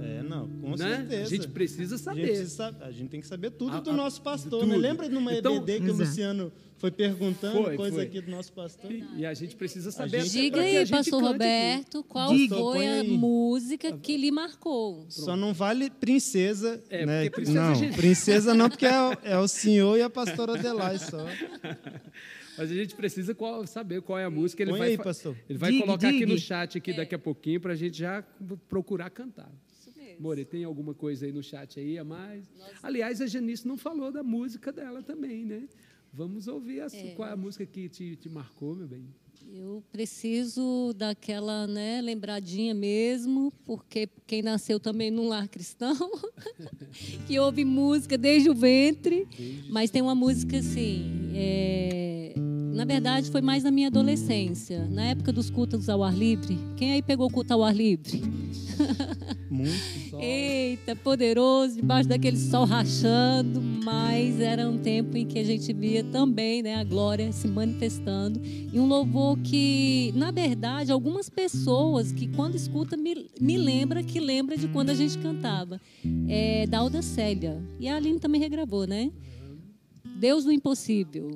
[0.04, 0.96] É, não, com né?
[0.96, 1.22] certeza.
[1.22, 2.30] A gente precisa saber.
[2.30, 4.66] A gente, a gente tem que saber tudo a, do nosso pastor.
[4.66, 4.76] Né?
[4.76, 8.04] Lembra numa então, EBD que o Luciano foi perguntando foi, coisa foi.
[8.04, 8.92] aqui do nosso pastor?
[8.92, 10.22] E, e, a gente precisa saber.
[10.22, 12.08] Gente, Diga aí, pastor Roberto, aqui.
[12.08, 14.96] qual Diga, foi a música que lhe marcou?
[14.96, 15.12] Pronto.
[15.12, 16.82] Só não vale princesa.
[16.90, 17.30] É, né?
[17.30, 17.96] princesa não, gente...
[17.96, 21.24] princesa não, porque é, é, o senhor e a pastora Adelaide só.
[22.56, 24.62] Mas a gente precisa qual, saber qual é a música.
[24.62, 25.36] Ele Põe vai, aí, pastor.
[25.48, 26.24] Ele vai diga, colocar diga.
[26.24, 26.94] aqui no chat aqui é.
[26.94, 28.22] daqui a pouquinho para a gente já
[28.68, 29.50] procurar cantar.
[30.18, 32.48] More, tem alguma coisa aí no chat aí a mais?
[32.56, 32.74] Nossa.
[32.82, 35.68] Aliás, a Janice não falou da música dela também, né?
[36.12, 37.10] Vamos ouvir a, é.
[37.16, 39.04] qual é a música que te, te marcou, meu bem.
[39.52, 45.96] Eu preciso daquela né, lembradinha mesmo, porque quem nasceu também num lar cristão,
[47.26, 49.28] que ouve música desde o ventre,
[49.68, 52.34] mas tem uma música assim, é,
[52.74, 56.58] na verdade foi mais na minha adolescência, na época dos cultos ao ar livre.
[56.76, 58.20] Quem aí pegou culto ao ar livre?
[59.48, 60.20] Muito sol.
[60.20, 66.02] Eita, poderoso, debaixo daquele sol rachando, mas era um tempo em que a gente via
[66.02, 68.40] também né, a glória se manifestando.
[68.44, 74.18] E um louvor que, na verdade, algumas pessoas que quando escuta me, me lembra que
[74.18, 75.80] lembra de quando a gente cantava.
[76.28, 77.62] É da Alda Célia.
[77.78, 79.12] E a Aline também regravou, né?
[80.18, 81.30] Deus do Impossível.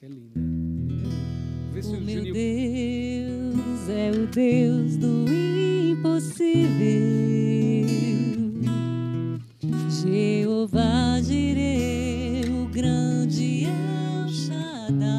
[0.02, 0.40] é linda.
[0.40, 5.26] O meu Deus é o Deus do
[5.92, 6.70] impossível.
[9.90, 15.10] Jeová Jireh, o grande El Shaddai,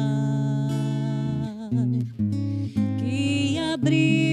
[2.98, 4.31] que abriu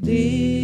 [0.00, 0.57] O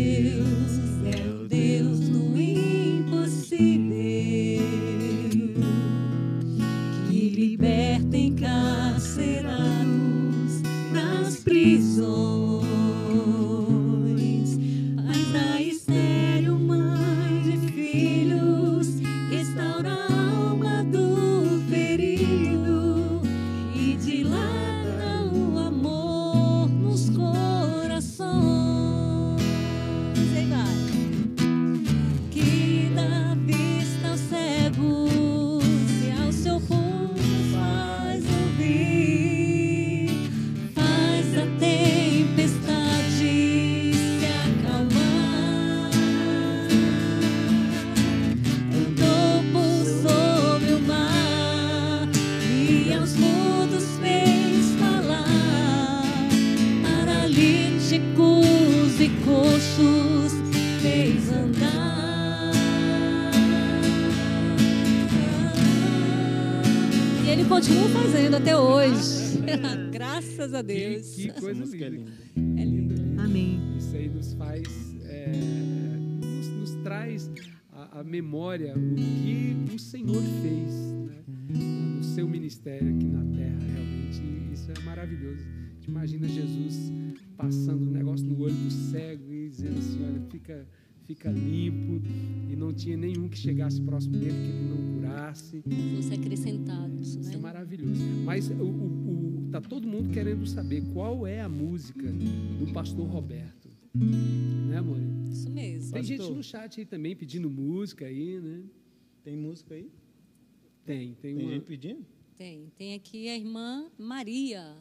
[70.36, 71.14] Graças a Deus.
[71.14, 72.12] Que, que coisa é linda.
[72.34, 72.60] linda.
[72.60, 73.00] É lindo.
[73.00, 73.22] né?
[73.22, 73.76] Amém.
[73.78, 74.64] Isso aí nos faz,
[75.04, 75.30] é,
[76.20, 77.30] nos, nos traz
[77.70, 81.22] a, a memória o que o Senhor fez né?
[81.96, 83.58] no seu ministério aqui na Terra.
[83.72, 84.22] Realmente,
[84.52, 85.44] isso é maravilhoso.
[85.86, 86.92] Imagina Jesus
[87.36, 90.66] passando um negócio no olho do cego e dizendo assim: olha, fica,
[91.06, 92.02] fica limpo.
[92.50, 95.62] E não tinha nenhum que chegasse próximo dele que ele não curasse.
[95.96, 97.38] Fosse acrescentados, Isso é né?
[97.38, 98.00] maravilhoso.
[98.24, 103.06] Mas o, o, o- tá todo mundo querendo saber qual é a música do pastor
[103.08, 103.68] Roberto.
[103.94, 104.98] Né, amor?
[105.30, 105.92] Isso mesmo.
[105.92, 106.16] Tem Pastor.
[106.26, 108.62] gente no chat aí também pedindo música aí, né?
[109.22, 109.88] Tem música aí?
[110.84, 111.54] Tem, tem, Tem uma.
[111.54, 112.04] gente pedindo?
[112.36, 112.72] Tem.
[112.76, 114.76] Tem aqui a irmã Maria.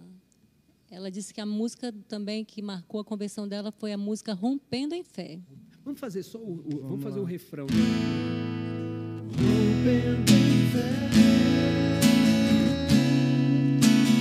[0.90, 4.94] Ela disse que a música também que marcou a conversão dela foi a música Rompendo
[4.96, 5.40] em Fé.
[5.86, 7.24] Vamos fazer só o, o- vamos, Vamos fazer lá.
[7.24, 7.68] o refrão.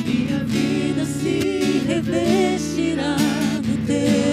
[0.06, 3.16] Minha vida se revestirá
[3.62, 4.31] do teu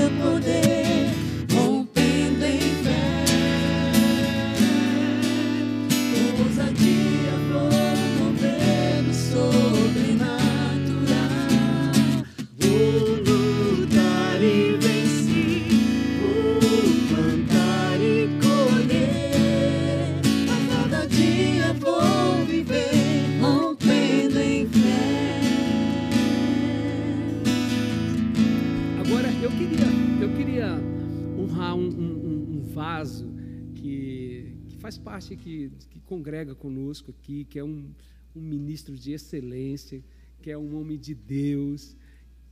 [33.75, 37.89] que, que faz parte aqui, que congrega conosco aqui, que é um,
[38.35, 40.03] um ministro de excelência,
[40.41, 41.95] que é um homem de Deus,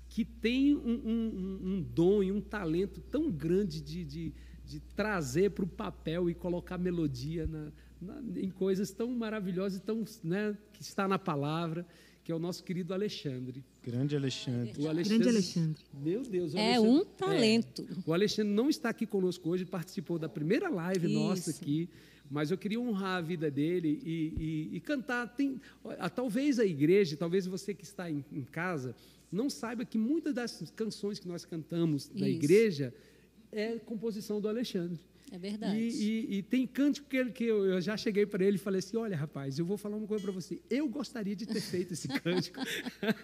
[0.09, 4.33] que tem um, um- um- dom e um talento tão grande de, de,
[4.65, 7.71] de trazer para o papel e colocar melodia na-
[8.01, 11.85] na- em coisas tão maravilhosas, tão, né, que está na palavra,
[12.27, 13.63] que é o nosso querido Alexandre.
[13.81, 14.73] Grande Alexandre.
[14.83, 15.81] O Alexandre Grande Alexandre.
[15.93, 17.87] Meu Deus, o É Alexandre- um talento.
[18.05, 21.61] o Alexandre não está aqui conosco hoje, participou da primeira live nossa Isso.
[21.63, 21.87] aqui,
[22.29, 24.11] mas eu queria honrar a vida dele e,
[24.71, 25.25] e- e cantar.
[25.37, 25.61] Tem,
[26.13, 28.93] talvez a igreja, talvez você que está em, em casa,
[29.31, 32.39] não saiba que muitas das canções que nós cantamos na Isso.
[32.39, 32.93] igreja
[33.53, 34.99] é composição do Alexandre.
[35.29, 35.77] É verdade.
[35.77, 38.59] E, e- e tem cântico que, ele- que eu, eu já cheguei para ele e
[38.59, 40.61] falei assim: olha, rapaz, eu vou falar uma coisa para você.
[40.69, 42.59] Eu gostaria de ter feito esse cântico,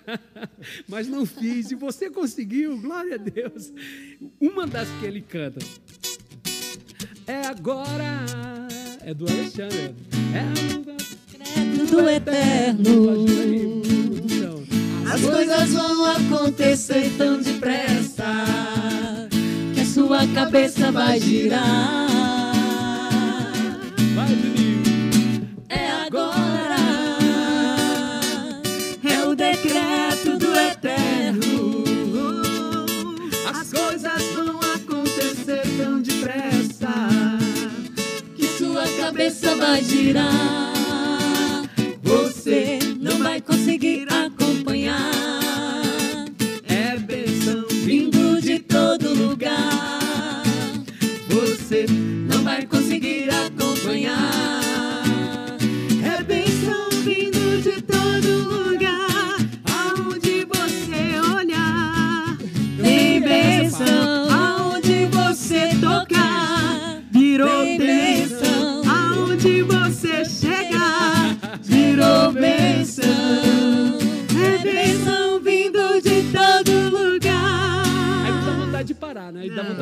[0.88, 1.72] mas não fiz.
[1.72, 3.72] E você conseguiu, glória a Deus.
[4.40, 5.60] Uma das que ele canta
[7.26, 8.26] é agora,
[9.02, 9.96] é do Alexandre.
[10.34, 13.10] É do eterno.
[13.12, 14.64] Aí, produção.
[15.14, 18.24] As coisas vão acontecer tão depressa.
[20.14, 22.08] Sua cabeça vai girar.
[24.14, 24.28] Vai.
[25.70, 26.76] É agora,
[29.04, 31.84] é o decreto do eterno.
[33.52, 36.94] As coisas vão acontecer tão depressa.
[38.36, 40.73] Que sua cabeça vai girar.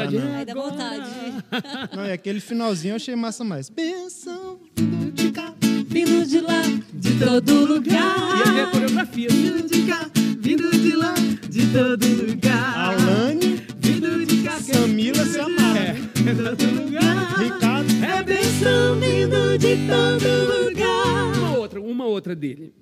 [0.05, 0.27] Vontade de.
[0.27, 1.95] Ai, dá vontade.
[1.95, 3.69] Não, e aquele finalzinho eu achei massa mais.
[3.69, 4.59] Benção.
[4.75, 5.53] Vindo de cá,
[5.87, 6.61] Vindo de lá,
[6.93, 8.17] de todo lugar.
[8.45, 9.29] E aí a coreografia.
[9.29, 11.13] Vindo de cá, vindo de lá,
[11.49, 12.77] de todo lugar.
[12.77, 15.77] Alane, Vindo de cá, Samila se amava.
[15.77, 15.93] É.
[15.93, 17.39] de todo lugar.
[17.39, 21.37] Ricardo, É benção vindo de todo lugar.
[21.37, 22.73] Uma outra, uma outra dele.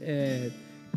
[0.00, 0.50] É.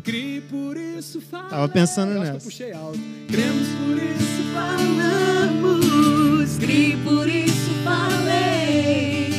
[0.06, 1.48] Crie por isso fala.
[1.48, 2.34] Tava pensando eu nessa.
[2.34, 3.00] eu puxei alto.
[3.28, 9.30] Cremos por isso Falamos, Cri, por isso falei.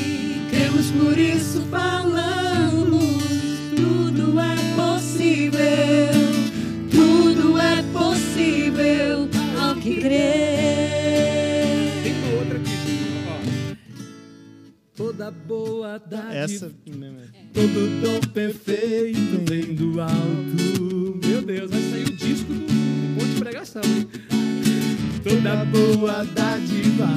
[0.51, 3.17] cremos por isso falamos.
[3.75, 5.59] Tudo é possível,
[6.91, 9.27] tudo é possível
[9.59, 10.86] ao que crê.
[14.97, 16.71] Toda boa dádiva, essa
[17.53, 21.19] todo dom perfeito vem do alto.
[21.23, 24.07] Meu Deus, vai sair o disco do, Ponte de Pregação, hein?
[25.23, 27.15] Toda boa dádiva,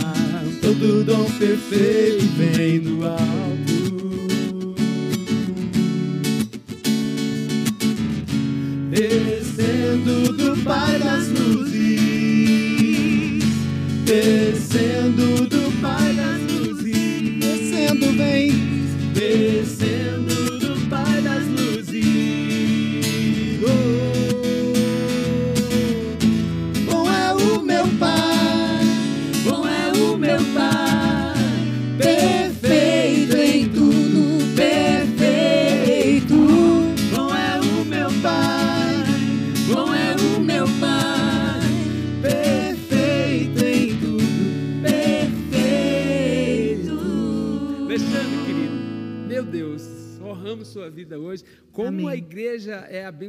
[0.60, 4.29] todo dom perfeito vem do alto.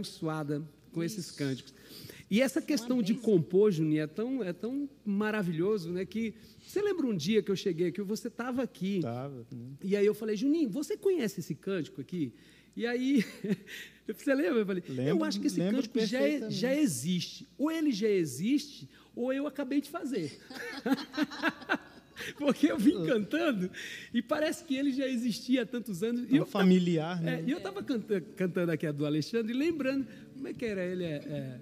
[0.01, 1.73] Abençoada com esses cânticos.
[2.29, 6.05] E essa questão de compor, Juninho, é tão, é tão maravilhoso, né?
[6.05, 6.33] Que
[6.65, 8.99] você lembra um dia que eu cheguei aqui, você estava aqui.
[9.01, 9.45] Tava.
[9.51, 9.65] né?
[9.83, 12.33] E aí eu falei, Juninho, você conhece esse cântico aqui?
[12.75, 13.25] E aí,
[14.07, 14.59] você lembra?
[14.61, 17.47] Eu falei, eu Lembro- acho que esse cântico já, é- já existe.
[17.57, 20.39] Ou ele já existe, ou eu acabei de fazer.
[22.37, 23.69] Porque eu vim cantando
[24.13, 26.21] e parece que ele já existia há tantos anos.
[26.29, 27.43] E eu tava- familiar, é, né?
[27.47, 27.81] e eu estava
[28.35, 31.03] cantando aqui a do Alexandre e lembrando, como é que era ele?
[31.03, 31.59] É, é, é,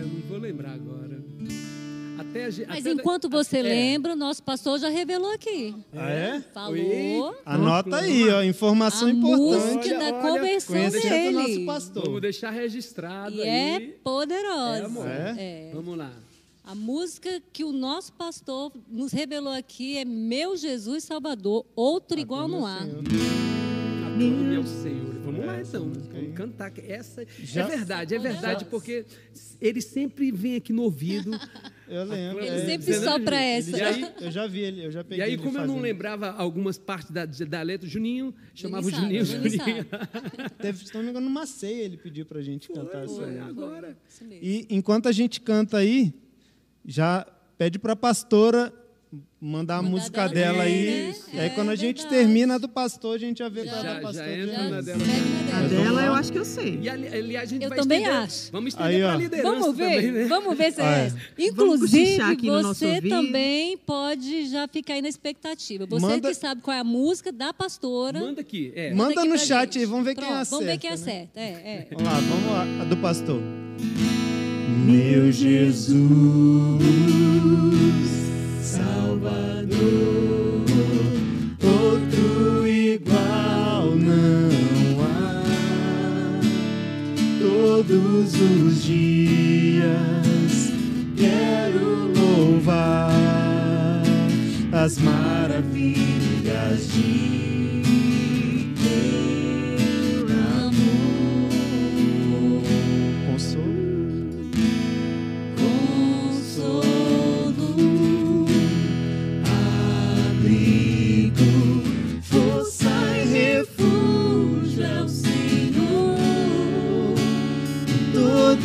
[0.00, 1.18] eu não vou lembrar agora.
[2.18, 3.62] Até Mas até- enquanto você é.
[3.62, 5.72] lembra, o nosso pastor já revelou aqui.
[5.92, 6.40] Ah, é?
[6.52, 6.74] Falou.
[6.76, 7.36] Oi?
[7.46, 8.42] Anota aí, ó.
[8.42, 9.40] Informação a importante.
[9.40, 10.82] música da olha, conversão o
[11.32, 11.64] nosso dele.
[11.64, 12.04] pastor.
[12.06, 13.48] Vamos deixar registrado E aí.
[13.48, 14.78] é poderosa.
[14.78, 15.06] É, amor.
[15.06, 15.70] É.
[15.72, 16.12] Vamos lá.
[16.68, 22.46] A música que o nosso pastor nos revelou aqui é Meu Jesus Salvador, outro igual
[22.46, 22.80] não há.
[22.80, 22.98] Senhor.
[24.06, 25.14] Adoro meu Senhor.
[25.24, 25.90] Vamos lá essa então.
[26.12, 26.70] Vamos cantar.
[26.70, 29.06] que Essa Já- é verdade, é verdade, Já- porque
[29.58, 31.30] ele sempre vem aqui no ouvido.
[31.88, 32.44] Eu lembro.
[32.44, 33.74] Ele é, sempre sopra essa.
[33.78, 35.80] E aí, Eu já vi ele, eu já peguei e aí ele como eu não
[35.80, 39.86] lembrava algumas partes da, da letra, Juninho chamava o Juninho Juninho.
[40.60, 43.46] Teve, se não me engano, numa ceia ele pediu pra gente cantar essa Foi, música.
[43.46, 43.96] agora.
[44.30, 46.12] E enquanto a gente canta aí,
[46.90, 47.26] já
[47.58, 48.72] pede pra pastora
[49.40, 50.86] mandar a Mandar música dela dela aí.
[50.86, 51.14] né?
[51.32, 52.14] E aí É quando a gente verdade.
[52.16, 54.24] termina a do pastor, a gente já vê qual é a Já- da pastor.
[54.24, 54.80] já de entra na dela.
[54.80, 54.98] A dela.
[55.60, 56.78] Mas dela eu acho que eu sei.
[56.82, 58.50] E ali, ali a gente Eu vai também estender, acho.
[58.52, 59.18] Vamos estender Aí, para a ó.
[59.18, 60.24] liderança Vamos ver, também, né?
[60.24, 61.06] vamos ver se é é.
[61.06, 61.14] essa.
[61.16, 63.08] cochichar Inclusive, aqui no nosso você ouvido.
[63.08, 65.86] também pode já ficar aí na expectativa.
[65.86, 68.18] Você Manda- que sabe qual é a música da pastora.
[68.20, 68.72] Manda aqui.
[68.74, 68.92] É.
[68.92, 69.78] Manda aqui no pra chat gente.
[69.78, 70.50] aí, vamos ver quem Pronto, acerta.
[70.56, 70.94] Vamos ver quem né?
[70.94, 71.40] acerta.
[71.40, 71.86] É, é.
[71.92, 73.40] Vamos lá, vamos lá, a do pastor.
[74.88, 76.00] Meu Jesus,
[78.62, 79.76] Salvador,
[81.62, 85.44] outro igual não há.
[87.38, 89.82] Todos os dias
[91.18, 93.12] quero louvar
[94.72, 97.47] as maravilhas de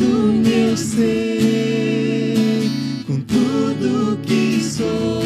[0.04, 2.36] todo meu ser,
[3.06, 5.23] com tudo que sou,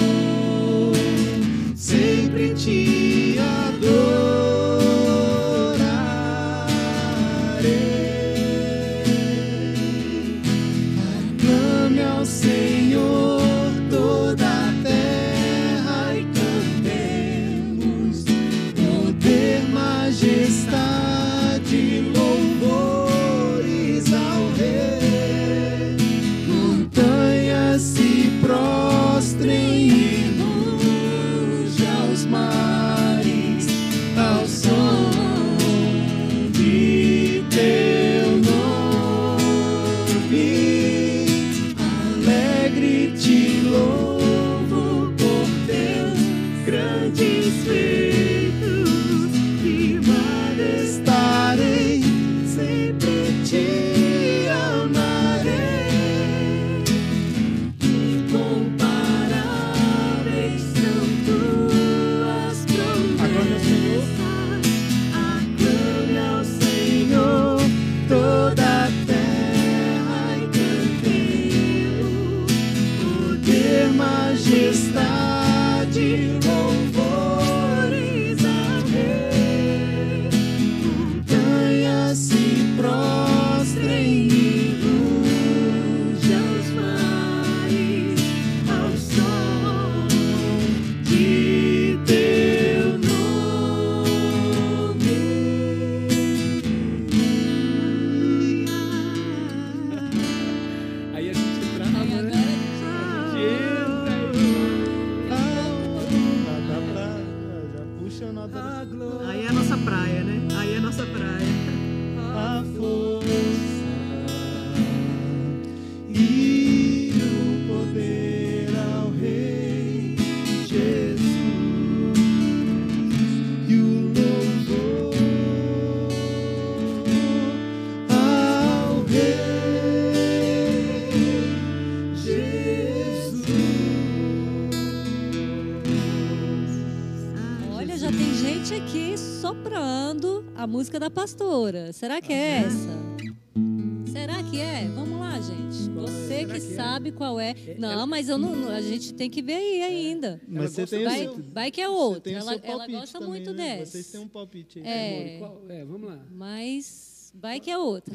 [140.78, 141.92] música da pastora.
[141.92, 144.12] Será que é essa?
[144.12, 144.86] Será que é?
[144.94, 145.90] Vamos lá, gente.
[145.90, 146.60] Você que, que, é?
[146.60, 147.12] sabe é?
[147.12, 147.50] qual é.
[147.50, 150.40] é não, mas eu não, a gente tem que ver aí ainda.
[150.46, 152.32] Mas você tem vai, seu, vai que é outra.
[152.32, 153.78] Ela, ela gosta também, muito né?
[153.78, 153.90] dessa.
[153.90, 154.86] Vocês têm um palpite aí.
[154.86, 156.24] É, é, vamos lá.
[156.30, 158.14] Mas vai que é outra.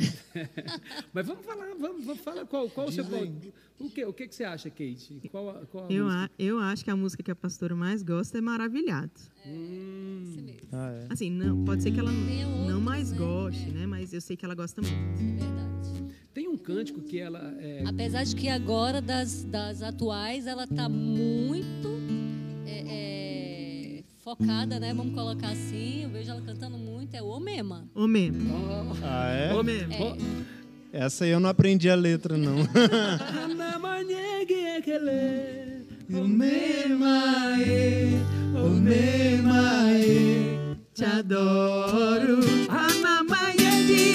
[1.13, 3.03] mas vamos falar, vamos, vamos falar qual, qual o seu.
[3.79, 5.19] O que, o que, que você acha, Kate?
[5.29, 8.41] Qual, qual eu, a, eu acho que a música que a pastora mais gosta é
[8.41, 9.11] Maravilhado.
[9.45, 10.47] É, hum.
[10.71, 11.07] ah, é.
[11.09, 13.17] Assim, não, pode ser que ela não, não mais né?
[13.17, 13.85] goste, né?
[13.85, 14.95] Mas eu sei que ela gosta muito.
[14.95, 16.13] É verdade.
[16.33, 17.55] Tem um cântico que ela.
[17.59, 17.83] É...
[17.85, 22.02] Apesar de que agora, das, das atuais, ela está muito é, é,
[24.23, 24.93] focada, né?
[24.93, 26.03] Vamos colocar assim.
[26.03, 27.13] Eu vejo ela cantando muito.
[27.13, 27.85] É o Mema.
[27.93, 28.95] O Mema.
[29.03, 29.53] Ah, é?
[29.53, 29.93] O Mema.
[29.93, 30.15] É.
[31.05, 32.55] Essa aí eu não aprendi a letra, não.
[40.93, 42.39] Te adoro.
[42.69, 43.57] Anamaye
[43.87, 44.13] de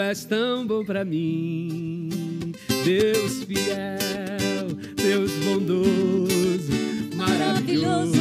[0.00, 2.52] és tão bom pra mim,
[2.84, 6.72] Deus fiel, Deus bondoso,
[7.14, 8.18] maravilhoso.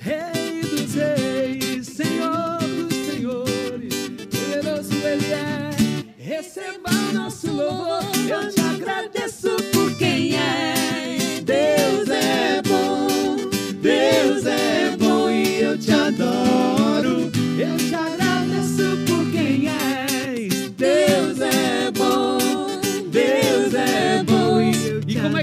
[0.00, 3.94] Rei dos reis, Senhor dos senhores,
[4.30, 5.70] poderoso Ele é.
[6.18, 9.31] Receba o nosso louvor, eu te agradeço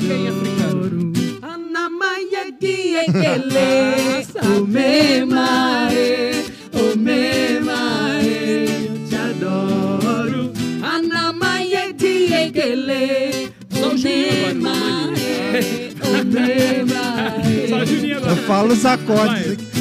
[0.10, 1.14] como é africano?
[1.42, 10.52] Anamaye diekele, o memae, o memae, eu te adoro.
[10.82, 17.68] Anamaye diekele, Só o agora, o memae.
[17.70, 18.36] Só o Juninho Eu agora.
[18.48, 19.58] falo os acordes.
[19.58, 19.80] Memae.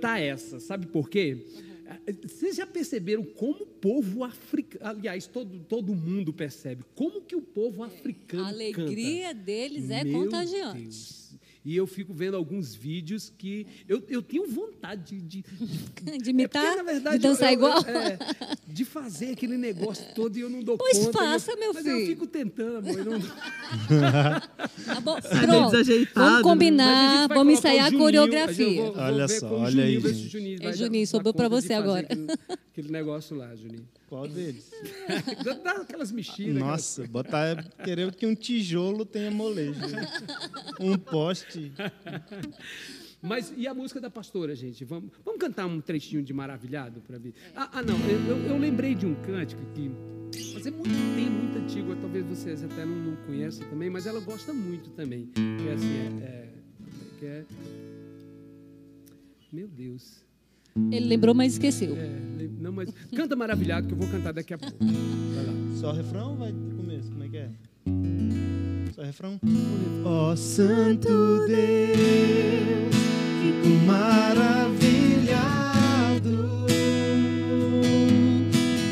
[0.00, 1.46] Cantar essa, sabe por quê?
[2.22, 7.42] Vocês já perceberam como o povo africano, aliás, todo, todo mundo percebe, como que o
[7.42, 10.82] povo africano A alegria deles é Meu contagiante.
[10.82, 11.19] Deus.
[11.62, 16.64] E eu fico vendo alguns vídeos que eu, eu tenho vontade de, de, De imitar?
[16.64, 17.78] É porque, na verdade, de dançar eu- eu- igual?
[17.86, 18.18] é,
[18.66, 21.18] de fazer aquele negócio todo e eu não dou Pois conta.
[21.18, 21.98] faça, eu- meu mas filho.
[21.98, 22.98] eu fico tentando, amor.
[22.98, 23.20] eu não-
[24.84, 25.70] Tá bom, meio pronto.
[25.72, 26.40] desajeitado, Vamos né?
[26.40, 28.82] Mas combinar, vamos ensaiar a coreografia.
[28.82, 30.14] vou- vou Olha ver só, olha Juninho, aí.
[30.28, 32.06] Juninho É, Juninho, sobrou de você agora.
[32.10, 32.26] Aquele,
[32.72, 33.86] aquele negócio lá, Juninho.
[34.10, 34.68] Qual deles?
[35.62, 36.56] Dá- aquelas mexidas.
[36.56, 39.80] Nossa, botar, querer que um tijolo tenha molejo.
[40.80, 41.72] Um poste.
[43.22, 44.84] Mas e a música da pastora, gente?
[44.84, 47.34] Vamos, vamos cantar um trechinho de Maravilhado para ver?
[47.54, 49.88] Ah, ah, não, eu, eu, lembrei de um cântico que
[50.54, 54.18] mas é muito tempo, muito antigo, talvez vocês até não, não conheçam também, mas ela
[54.20, 55.26] gosta muito também.
[55.26, 56.48] Que é assim, é, é,
[57.18, 57.44] que é
[59.52, 60.24] meu Deus.
[60.90, 61.96] Ele lembrou, mas esqueceu.
[61.96, 62.20] É,
[62.60, 64.76] não, mas canta maravilhado que eu vou cantar daqui a pouco.
[64.78, 65.52] Vai lá.
[65.76, 67.10] Só refrão ou vai do começo?
[67.10, 67.48] Como é que é?
[68.94, 69.40] Só refrão?
[70.04, 71.08] Ó oh, Santo
[71.46, 72.94] Deus,
[73.40, 74.70] fico maravilhado.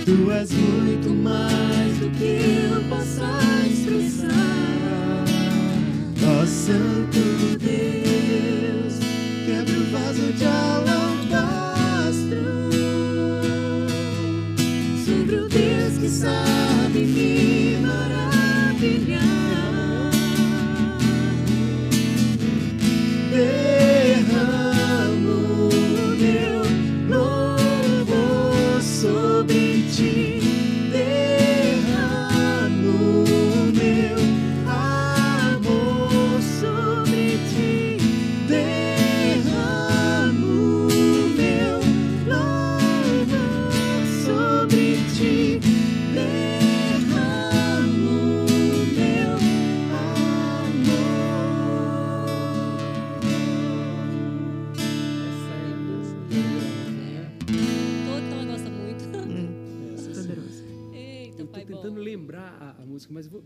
[0.04, 2.38] Tu és muito mais do que
[2.72, 5.24] eu possa expressar.
[6.24, 8.07] Ó oh, Santo Deus,
[16.08, 17.57] Que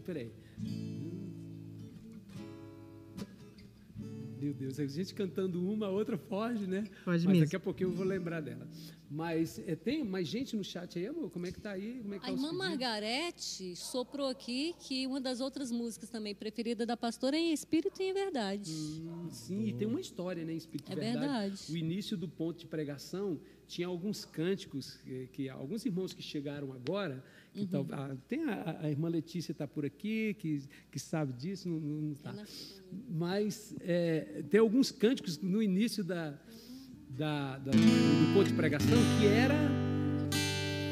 [0.04, 0.32] peraí.
[4.42, 6.82] Meu Deus, a gente cantando uma, a outra foge, né?
[7.04, 7.44] Pode Mas mesmo.
[7.44, 8.66] daqui a pouquinho eu vou lembrar dela.
[9.08, 11.30] Mas é, tem mais gente no chat aí, amor?
[11.30, 12.00] Como é que tá aí?
[12.02, 16.34] Como é que a tá irmã Margarete soprou aqui que uma das outras músicas também
[16.34, 18.72] preferida da pastora é em Espírito e em Verdade.
[18.72, 20.54] Hum, sim, e tem uma história, né?
[20.54, 21.20] Em Espírito e é Verdade.
[21.20, 21.72] verdade.
[21.72, 23.38] O início do ponto de pregação
[23.68, 27.22] tinha alguns cânticos que, que alguns irmãos que chegaram agora
[27.54, 27.66] Uhum.
[27.66, 31.78] Tal, ah, tem a, a, irmã Letícia está por aqui, que, que sabe disso, não,
[31.78, 32.34] não tá.
[33.10, 36.30] Mas é, tem alguns cânticos no início da,
[37.10, 39.54] da, da, do ponto de pregação que era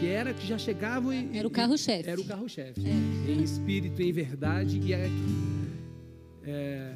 [0.00, 2.08] que era que já chegavam e, era o carro-chefe.
[2.08, 2.80] Era o carro-chefe.
[2.86, 3.30] É.
[3.30, 5.10] Em espírito, em verdade e é,
[6.44, 6.94] é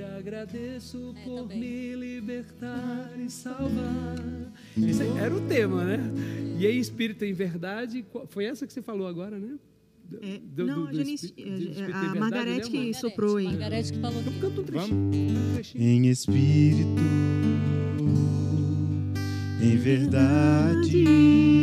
[0.00, 4.16] te agradeço é, por me libertar e salvar.
[4.76, 5.98] Esse era o tema, né?
[6.58, 9.58] E em espírito em verdade, foi essa que você falou agora, né?
[10.22, 13.44] É, do, não, do, do espírito, espírito a Margarete né, que soprou aí.
[13.44, 14.20] Margarete que falou.
[14.20, 14.96] Então canta um trechinho.
[14.96, 15.84] Um trechinho.
[15.84, 17.00] Em espírito,
[19.62, 21.59] em verdade,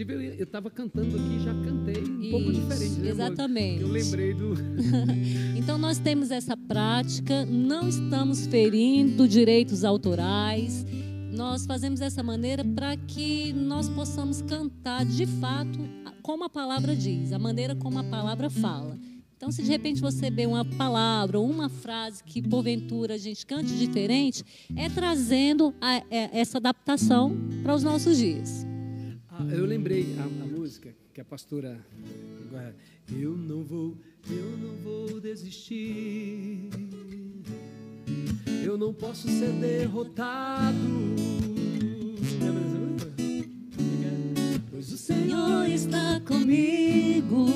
[0.00, 3.00] Inclusive, eu estava cantando aqui já cantei um Isso, pouco diferente.
[3.00, 3.82] Né, exatamente.
[3.82, 4.54] Eu lembrei do.
[5.56, 10.86] então, nós temos essa prática, não estamos ferindo direitos autorais.
[11.30, 15.78] Nós fazemos dessa maneira para que nós possamos cantar de fato
[16.22, 18.98] como a palavra diz, a maneira como a palavra fala.
[19.36, 23.46] Então, se de repente você vê uma palavra ou uma frase que porventura a gente
[23.46, 24.44] cante diferente,
[24.76, 28.69] é trazendo a, é, essa adaptação para os nossos dias.
[29.40, 31.80] Ah, eu lembrei a, a, música que a pastora.
[33.10, 33.96] Eu não vou,
[34.28, 36.68] eu não vou desistir.
[38.62, 40.76] Eu não posso ser derrotado.
[44.70, 47.46] Pois o Senhor está comigo.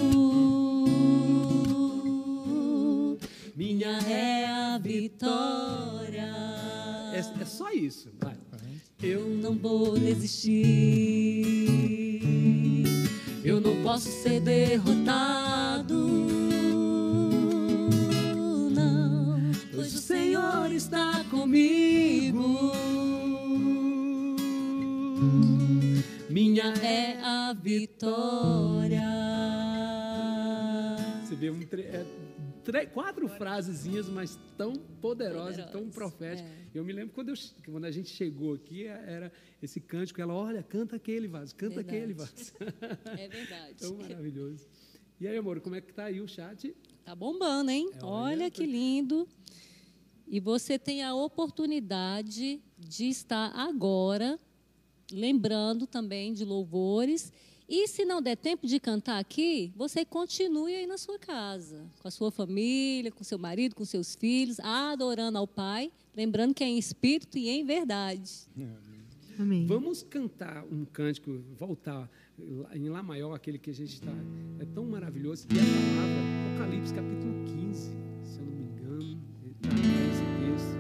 [3.55, 6.33] Minha é a vitória.
[7.13, 8.11] É, é só isso.
[8.19, 8.44] Vai.
[9.03, 10.53] Eu não vou desistir.
[13.45, 15.95] Eu não posso ser derrotado.
[18.71, 22.73] Não, pois o Senhor está comigo.
[26.31, 29.03] Minha é a vitória.
[31.23, 31.85] Você vê um tre...
[32.65, 32.87] tre...
[32.87, 36.51] quatro frasezinhas, mas tão poderosas, Poderosa, tão proféticas.
[36.51, 36.65] É.
[36.75, 37.35] Eu me lembro quando, eu,
[37.67, 41.77] quando a gente chegou aqui, é, era esse cântico, ela, olha, canta aquele vaso, canta
[41.77, 41.97] verdade.
[41.97, 42.53] aquele vaso.
[43.19, 43.75] É verdade.
[43.79, 44.67] tão maravilhoso.
[45.21, 46.75] E aí, amor, como é que tá aí o chat?
[47.05, 47.91] Tá bombando, hein?
[47.93, 49.29] É, olha, olha que lindo.
[50.27, 54.39] E você tem a oportunidade de estar agora
[55.13, 57.33] lembrando também de louvores.
[57.77, 62.07] E se não der tempo de cantar aqui, você continue aí na sua casa, com
[62.07, 66.69] a sua família, com seu marido, com seus filhos, adorando ao Pai, lembrando que é
[66.69, 68.31] em espírito e em verdade.
[69.37, 69.67] Amém.
[69.67, 72.09] Vamos cantar um cântico, voltar
[72.73, 74.13] em Lá Maior, aquele que a gente está.
[74.61, 75.49] É tão maravilhoso.
[75.51, 76.23] E a palavra,
[76.55, 77.91] Apocalipse capítulo 15,
[78.23, 79.21] se eu não me engano,
[79.51, 80.79] está nesse texto.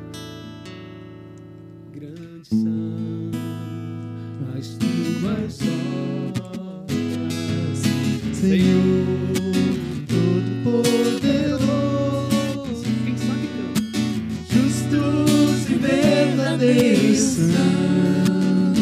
[1.90, 3.32] Grande são
[4.56, 6.53] as tuas obras,
[8.48, 9.06] Senhor
[10.06, 11.64] Todo-Poderoso.
[13.04, 13.98] Quem sabe canta.
[14.52, 18.72] Justos e verdadeiros são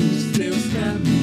[0.00, 1.21] os teus caminhos.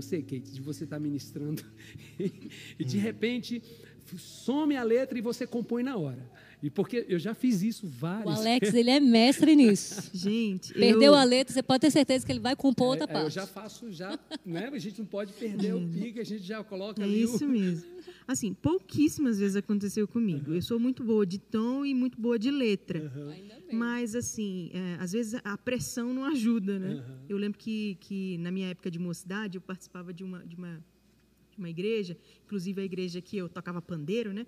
[0.00, 1.62] Você, Kate, de você estar ministrando
[2.78, 3.62] e de repente
[4.16, 6.24] some a letra e você compõe na hora.
[6.62, 10.10] E porque eu já fiz isso O várias Alex, ele é mestre nisso.
[10.16, 13.10] Gente, Perdeu eu, a letra, você pode ter certeza que ele vai compor outra É,
[13.10, 13.24] é, parte.
[13.26, 14.68] eu já faço, já, né?
[14.72, 17.48] A gente não pode perder o pique, a gente já coloca É ali isso o...
[17.48, 17.84] mesmo.
[18.28, 20.52] Assim, pouquíssimas vezes aconteceu comigo.
[20.52, 23.10] Eu sou muito boa de tom e muito boa de letra.
[23.32, 23.74] Ainda bem.
[23.74, 27.02] Mas, assim, é, às vezes a pressão não ajuda, né?
[27.26, 30.84] Eu lembro que, que, na minha época de mocidade, eu participava de uma, de uma,
[31.50, 34.46] de uma igreja, inclusive a igreja que eu tocava pandeiro, né?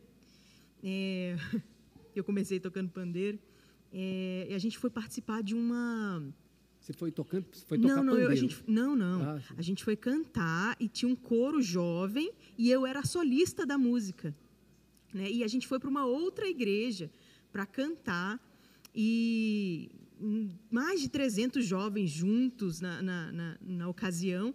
[0.84, 1.36] É,
[2.14, 3.38] eu comecei tocando pandeiro.
[3.90, 6.22] É, e a gente foi participar de uma.
[6.90, 9.22] Você foi tocando, foi tocar Não, não, eu- a gente, não, não.
[9.22, 13.78] Ah, a gente foi cantar e tinha um coro jovem e eu era solista da
[13.78, 14.34] música.
[15.14, 15.30] Né?
[15.30, 17.08] E a gente foi para uma outra igreja
[17.52, 18.40] para cantar
[18.92, 19.88] e
[20.68, 24.52] mais de 300 jovens juntos na, na, na, na ocasião.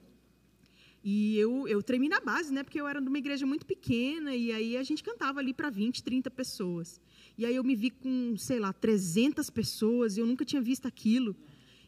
[1.01, 2.63] E eu, eu tremi na base, né?
[2.63, 5.69] Porque eu era de uma igreja muito pequena e aí a gente cantava ali para
[5.69, 6.99] 20, 30 pessoas.
[7.38, 10.86] E aí eu me vi com, sei lá, 300 pessoas e eu nunca tinha visto
[10.86, 11.33] aquilo.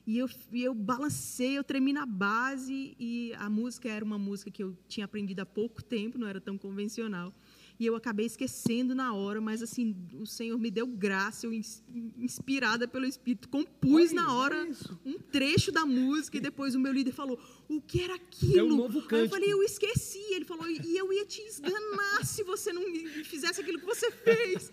[0.08, 4.50] E eu, e eu balancei, eu tremi na base e a música era uma música
[4.50, 7.34] que eu tinha aprendido há pouco tempo, não era tão convencional
[7.80, 11.54] e eu acabei esquecendo na hora, mas assim, o Senhor me deu graça, eu
[12.18, 14.68] inspirada pelo Espírito, compus na hora
[15.06, 18.64] um trecho da música e depois o meu líder falou: "O que era aquilo?" É
[18.64, 20.24] um novo Aí eu falei: "Eu esqueci".
[20.32, 22.82] Ele falou: "E eu ia te esganar se você não
[23.24, 24.72] fizesse aquilo que você fez".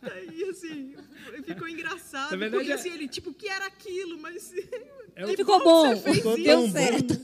[0.00, 0.94] Aí assim,
[1.44, 4.52] ficou engraçado, verdade, porque assim, ele tipo, o que era aquilo, mas
[5.14, 5.92] é que ficou bom,
[6.42, 7.18] deu certo.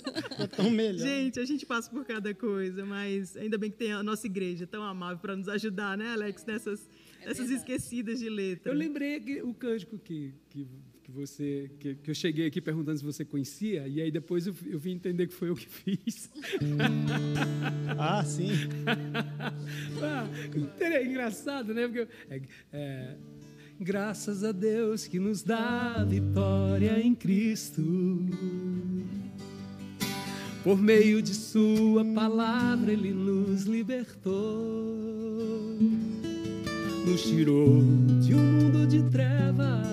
[0.55, 1.07] tão melhor.
[1.07, 4.67] Gente, a gente passa por cada coisa, mas ainda bem que tem a nossa igreja
[4.67, 6.89] tão amável para nos ajudar, né, Alex, nessas,
[7.21, 8.73] é nessas esquecidas de letra.
[8.73, 10.67] Eu lembrei que, o cântico que, que,
[11.03, 14.55] que você que, que, eu cheguei aqui perguntando se você conhecia e aí depois eu,
[14.67, 16.31] eu vim entender que foi eu que fiz.
[17.99, 18.51] ah, sim.
[20.03, 20.29] ah,
[20.81, 21.87] é engraçado, né?
[21.87, 22.43] Porque é,
[22.73, 23.17] é,
[23.81, 27.83] Graças a Deus que nos dá a vitória em Cristo.
[30.65, 34.33] Por meio de Sua palavra, Ele nos libertou,
[37.07, 37.83] nos tirou
[38.23, 39.87] de um mundo de trevas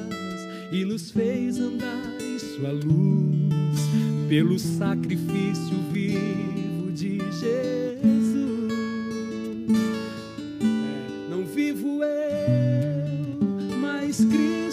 [0.71, 3.81] e nos fez andar em Sua luz,
[4.29, 8.71] pelo sacrifício vivo de Jesus.
[10.61, 12.21] É, não vivo eu
[14.29, 14.70] Cristo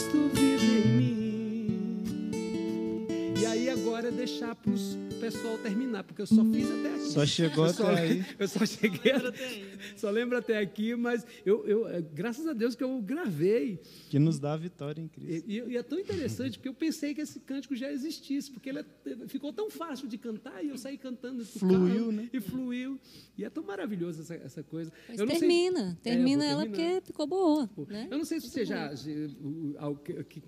[3.98, 7.10] agora é deixar para o pessoal terminar, porque eu só fiz até aqui.
[7.10, 8.24] Só chegou eu até só, aí.
[8.38, 9.62] Eu só cheguei, até,
[9.96, 13.80] só lembro até aqui, mas eu, eu, é, graças a Deus que eu gravei.
[14.08, 15.50] Que nos dá a vitória em Cristo.
[15.50, 18.78] E, e, é tão interessante porque eu pensei que esse cântico já existisse, porque ele
[18.78, 18.84] é,
[19.26, 21.44] ficou tão fácil de cantar e eu saí cantando.
[21.44, 22.30] Fluiu, carro, né?
[22.32, 23.00] E fluiu.
[23.36, 24.92] E é tão maravilhoso essa, essa coisa.
[25.08, 27.68] Mas termina, sei, termina é, ela porque ficou boa.
[27.88, 28.08] Né?
[28.10, 28.92] Eu não sei se você já,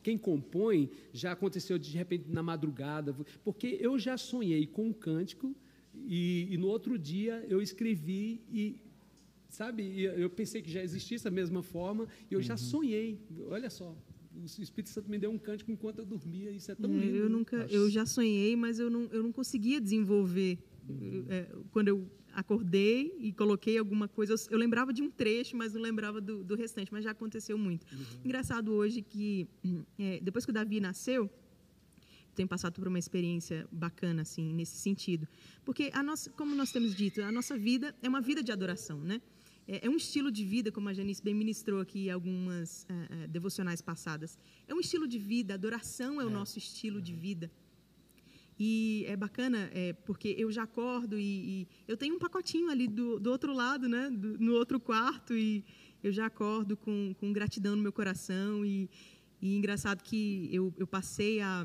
[0.03, 3.15] quem compõe, já aconteceu de repente na madrugada,
[3.45, 5.55] porque eu já sonhei com um cântico
[5.95, 8.77] e, e no outro dia eu escrevi e
[9.49, 12.43] sabe, eu pensei que já existisse da mesma forma e eu uhum.
[12.43, 13.19] já sonhei.
[13.49, 13.97] Olha só,
[14.35, 16.51] o Espírito Santo me deu um cântico enquanto eu dormia.
[16.51, 17.17] Isso é tão é, lindo.
[17.17, 20.59] Eu nunca, eu já sonhei, mas eu não, eu não conseguia desenvolver.
[20.89, 21.25] Uhum.
[21.29, 25.75] É, quando eu acordei e coloquei alguma coisa, eu, eu, lembrava de um trecho, mas
[25.75, 26.93] não lembrava do, do restante.
[26.93, 27.85] Mas já aconteceu muito.
[27.93, 28.05] Uhum.
[28.25, 29.49] Engraçado hoje que
[29.99, 31.29] é, depois que o Davi nasceu,
[32.35, 35.27] tenho passado por uma experiência bacana assim nesse sentido,
[35.65, 38.99] porque a nossa, como nós temos dito, a nossa vida é uma vida de adoração,
[38.99, 39.21] né?
[39.67, 43.29] É, é um estilo de vida, como a Janice bem ministrou aqui algumas uh, uh,
[43.29, 44.37] devocionais passadas.
[44.67, 46.27] É um estilo de vida, adoração é, é.
[46.27, 47.51] o nosso estilo de vida.
[48.59, 52.87] E é bacana, é, porque eu já acordo e, e, eu tenho um pacotinho ali
[52.87, 55.65] do, do outro lado, né, do, no outro quarto, e
[56.03, 58.67] eu já acordo com, com gratidão no meu coração.
[58.67, 58.91] E,
[59.41, 61.65] e engraçado que eu, eu passei a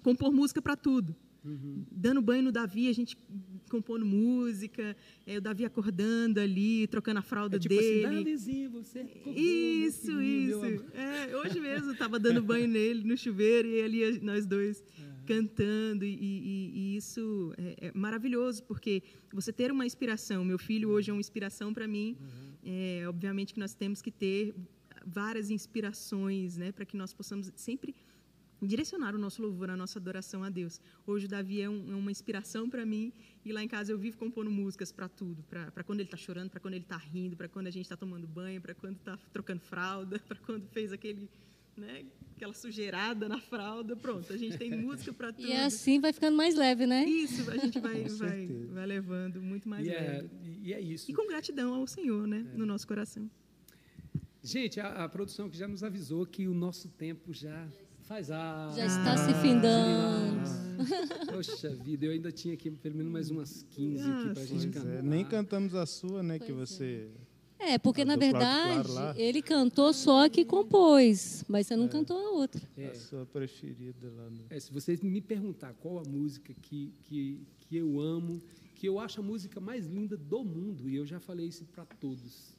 [0.00, 1.14] compor música para tudo.
[1.44, 1.84] Uhum.
[1.90, 3.16] Dando banho no Davi, a gente
[3.68, 4.94] compondo música,
[5.26, 8.06] é, o Davi acordando ali, trocando a fralda é tipo assim, dele.
[8.06, 10.84] Assim, Davizinho, você Isso, isso.
[10.92, 15.24] É, hoje mesmo estava dando banho nele no chuveiro e ali nós dois uhum.
[15.26, 20.44] cantando e, e, e isso é, é, maravilhoso porque você ter uma inspiração.
[20.44, 22.16] Meu filho hoje é uma inspiração para mim.
[22.20, 22.52] Uhum.
[22.64, 24.54] É, obviamente que nós temos que ter
[25.04, 27.94] várias inspirações, né, para que nós possamos sempre
[28.66, 30.80] direcionar o nosso louvor, a nossa adoração a Deus.
[31.06, 33.12] Hoje o Davi é, um, é uma inspiração para mim
[33.44, 36.50] e lá em casa eu vivo compondo músicas para tudo, para quando ele está chorando,
[36.50, 39.18] para quando ele está rindo, para quando a gente está tomando banho, para quando está
[39.32, 41.28] trocando fralda, para quando fez aquele,
[41.76, 42.04] né,
[42.36, 45.46] aquela sujeirada na fralda, pronto, a gente tem música para tudo.
[45.46, 47.04] E assim vai ficando mais leve, né?
[47.04, 50.30] Isso, a gente vai, vai, vai levando muito mais e é, leve.
[50.44, 51.10] É, e é isso.
[51.10, 52.56] E com gratidão ao Senhor, né, é.
[52.56, 53.28] no nosso coração.
[54.44, 57.68] Gente, a, a produção que já nos avisou que o nosso tempo já
[58.02, 58.72] Faz a.
[58.76, 60.42] Já está se findando.
[61.32, 64.68] Poxa vida, eu ainda tinha aqui pelo menos mais umas 15 aqui para a gente
[64.68, 64.94] cantar.
[64.94, 65.02] É.
[65.02, 66.38] Nem cantamos a sua, né?
[66.38, 67.08] Pois que você.
[67.58, 71.88] É, porque na verdade claro ele cantou só a que compôs, mas você não é.
[71.88, 72.60] cantou a outra.
[72.76, 72.88] É.
[72.88, 74.46] A sua preferida lá no...
[74.50, 78.42] é, se você me perguntar qual a música que, que, que eu amo,
[78.74, 81.84] que eu acho a música mais linda do mundo, e eu já falei isso para
[81.84, 82.56] todos.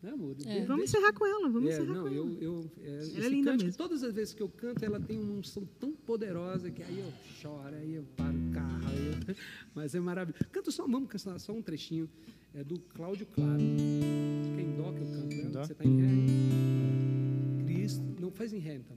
[0.00, 0.36] Né, amor?
[0.46, 0.64] É.
[0.64, 2.36] Vamos encerrar com ela, vamos é, encerrar não, com eu, ela.
[2.40, 3.76] Eu, é, ela é linda mesmo.
[3.76, 7.12] Todas as vezes que eu canto, ela tem uma unção tão poderosa que aí eu
[7.40, 9.34] choro, aí eu paro o carro, eu...
[9.74, 10.44] mas é maravilhoso.
[10.52, 12.08] Canto só, vamos cantar só um trechinho,
[12.54, 13.58] é do Cláudio Claro.
[13.58, 15.64] Fica em dó que eu canto, né?
[15.64, 17.64] Você está em ré.
[17.64, 18.96] Cristo, não faz em ré então.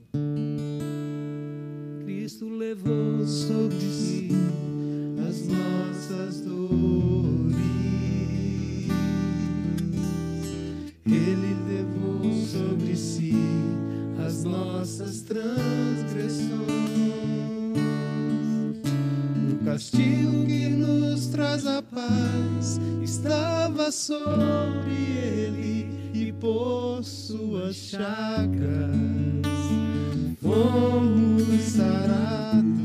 [2.04, 4.28] Cristo levou sobre si
[5.28, 7.61] as nossas dores
[12.92, 13.32] sobre si
[14.44, 16.52] nossas transgressões.
[19.50, 28.90] O castigo que nos traz a paz estava sobre ele e por suas chagas
[30.40, 32.81] fomos sarados.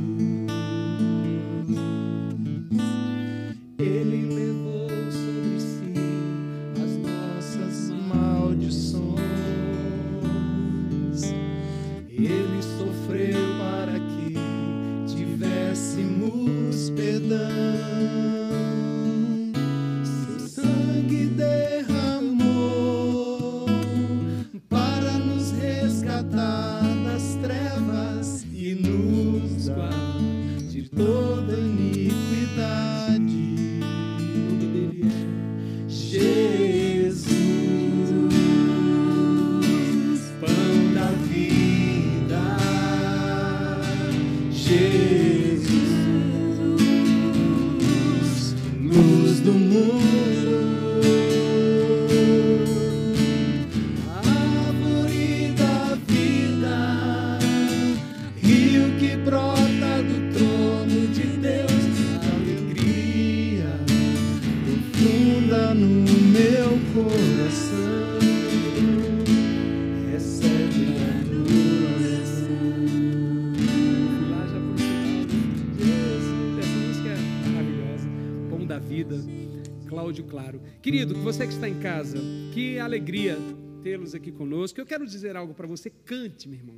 [80.88, 82.18] Querido, você que está em casa,
[82.54, 83.38] que alegria
[83.84, 84.80] tê-los aqui conosco.
[84.80, 85.90] Eu quero dizer algo para você.
[85.90, 86.78] Cante, meu irmão.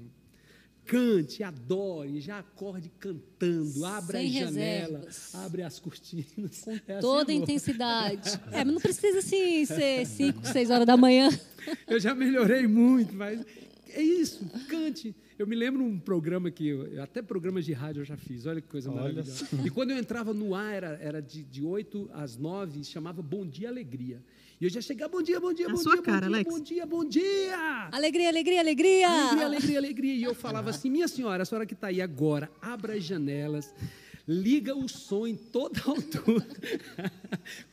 [0.84, 5.36] Cante, adore, já acorde cantando, abra Sem as janelas, reservas.
[5.36, 6.66] abre as cortinas.
[6.66, 8.32] Com Toda a intensidade.
[8.52, 11.30] É, mas não precisa assim ser 5, 6 horas da manhã.
[11.88, 13.46] Eu já melhorei muito, mas
[13.90, 15.16] é isso, cante.
[15.40, 18.60] Eu me lembro um programa que, eu, até programas de rádio eu já fiz, olha
[18.60, 19.48] que coisa Olha maravilhosa.
[19.66, 23.48] E quando eu entrava no ar, era, era de, de 8 às 9, chamava Bom
[23.48, 24.22] Dia Alegria.
[24.60, 26.54] E eu já chegava, bom dia, bom dia, bom sua dia, cara, bom dia, Alex.
[26.54, 27.90] bom dia, bom dia.
[27.90, 29.08] Alegria, alegria, alegria.
[29.08, 30.16] Alegria, alegria, alegria.
[30.16, 33.74] E eu falava assim, minha senhora, a senhora que está aí agora, abra as janelas,
[34.30, 36.46] liga o som em toda altura,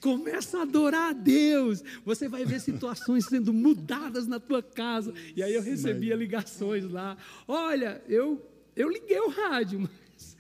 [0.01, 1.85] começa a adorar a Deus.
[2.03, 5.13] Você vai ver situações sendo mudadas na tua casa.
[5.37, 7.19] E aí eu recebia ligações lá.
[7.47, 8.43] Olha, eu,
[8.75, 9.87] eu liguei o rádio,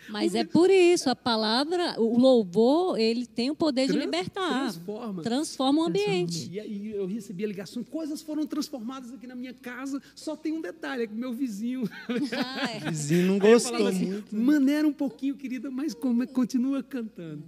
[0.08, 4.60] mas é por isso, a palavra, o louvor, ele tem o poder de Trans- libertar.
[4.72, 5.22] transforma.
[5.22, 6.48] Transforma o ambiente.
[6.52, 10.00] E aí eu recebia ligações, coisas foram transformadas aqui na minha casa.
[10.14, 11.88] Só tem um detalhe, é que meu vizinho
[12.32, 12.90] Ah, é.
[12.90, 14.34] Vizinho não gostou assim, muito.
[14.36, 17.42] maneira um pouquinho, querida, mas como- continua cantando.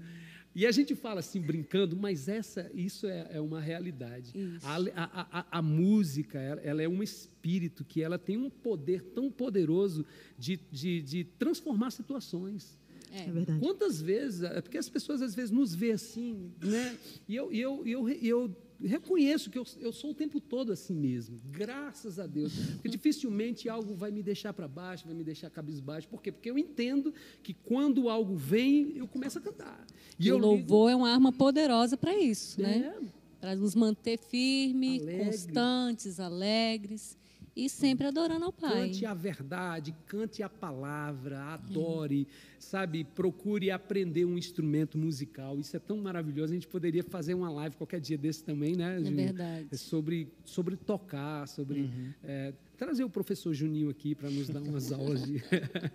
[0.58, 4.32] E a gente fala assim, brincando, mas essa, isso é, é uma realidade.
[4.64, 9.00] A, a- a- a música, ela, ela é um espírito que ela tem um poder
[9.14, 10.04] tão poderoso
[10.36, 12.76] de, de, de transformar situações.
[13.12, 13.60] É verdade.
[13.60, 16.98] Quantas vezes, é porque as pessoas às vezes nos vê assim, né?
[17.28, 20.40] E eu, e eu, e eu, e eu reconheço que eu, eu sou o tempo
[20.40, 22.52] todo assim mesmo, graças a Deus.
[22.74, 26.06] Porque dificilmente algo vai me deixar para baixo, vai me deixar cabisbaixo.
[26.08, 26.30] Por quê?
[26.30, 29.84] Porque eu entendo que quando algo vem, eu começo a cantar.
[30.18, 32.94] E o louvor é uma arma poderosa para isso, ligo- né?
[33.04, 35.24] É, Para nos manter firmes, Alegre.
[35.26, 37.16] constantes, alegres
[37.58, 38.86] e sempre adorando ao Pai.
[38.88, 43.02] Cante a verdade, cante a palavra, adore, sabe?
[43.02, 45.58] Procure aprender um instrumento musical.
[45.58, 46.52] Isso é tão maravilhoso.
[46.52, 48.94] A gente poderia fazer uma live qualquer dia desse também, né?
[48.94, 49.16] É Juninho?
[49.16, 49.66] verdade.
[49.72, 51.80] É sobre, sobre tocar, sobre.
[51.80, 52.12] Uhum.
[52.22, 55.42] é, trazer o professor Juninho aqui para nos dar umas aulas de.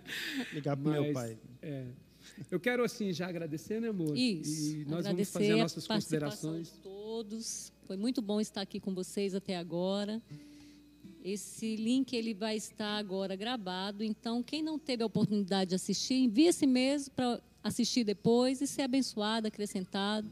[0.52, 1.38] Ligar pro meu pai.
[1.62, 1.86] é,
[2.50, 4.14] eu quero, assim, já agradecer, né, amor?
[4.14, 4.76] Isso.
[4.76, 6.72] E nós vamos Agradecer fazer as a nossas participação considerações.
[6.72, 7.72] de todos.
[7.86, 10.20] Foi muito bom estar aqui com vocês até agora.
[11.24, 16.16] Esse link ele vai estar agora gravado, então quem não teve a oportunidade de assistir,
[16.16, 20.28] envie esse mesmo para assistir depois e ser abençoado, acrescentado.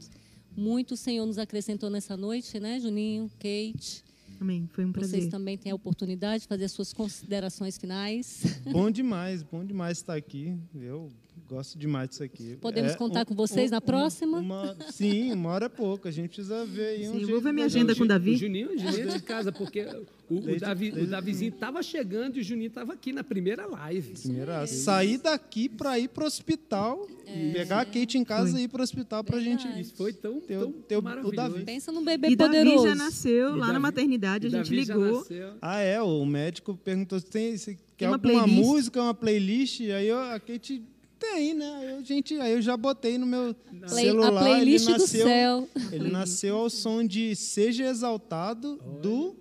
[0.55, 4.03] Muito o Senhor nos acrescentou nessa noite, né, Juninho, Kate?
[4.39, 4.69] Amém.
[4.71, 5.31] Foi um Vocês prazer.
[5.31, 8.43] também têm a oportunidade de fazer as suas considerações finais.
[8.71, 10.55] Bom demais, bom demais estar aqui.
[10.75, 11.09] Eu
[11.53, 12.57] gosto demais disso aqui.
[12.59, 14.39] Podemos É contar com vocês na próxima?
[14.39, 16.07] uma- sim, uma hora é pouco.
[16.07, 18.07] A gente precisa ver aí um Sim, jeito vou ver minha da agenda com o
[18.07, 18.31] Davi.
[18.31, 19.81] O Juninho, o Juninho é de casa, porque
[20.29, 23.23] o, o, Desde- Davi, o desde- Davizinho estava chegando e o Juninho estava aqui na
[23.23, 24.13] primeira live.
[24.21, 27.07] Primeira, sair daqui para ir para o hospital,
[27.53, 28.61] pegar a Kate em casa Foi.
[28.61, 29.67] e ir para o hospital para a gente.
[29.79, 31.35] Isso foi tão, Ter o- tão ter o- o maravilhoso.
[31.35, 31.63] Davi.
[31.63, 32.87] Pensa num bebê E Davi poderoso.
[32.87, 35.25] já nasceu E lá Davi- na maternidade, a gente Davi ligou.
[35.61, 38.65] Ah, é, o médico perguntou se tem se quer uma alguma playlist?
[38.65, 40.81] música, uma playlist, aí eu, a Kate
[41.23, 41.65] tem, né?
[41.97, 44.37] Aí, gente, aí eu já botei no meu Play- celular.
[44.37, 45.69] a playlist ele do nasceu, céu.
[45.91, 49.35] Ele nasceu ao som de Seja Exaltado do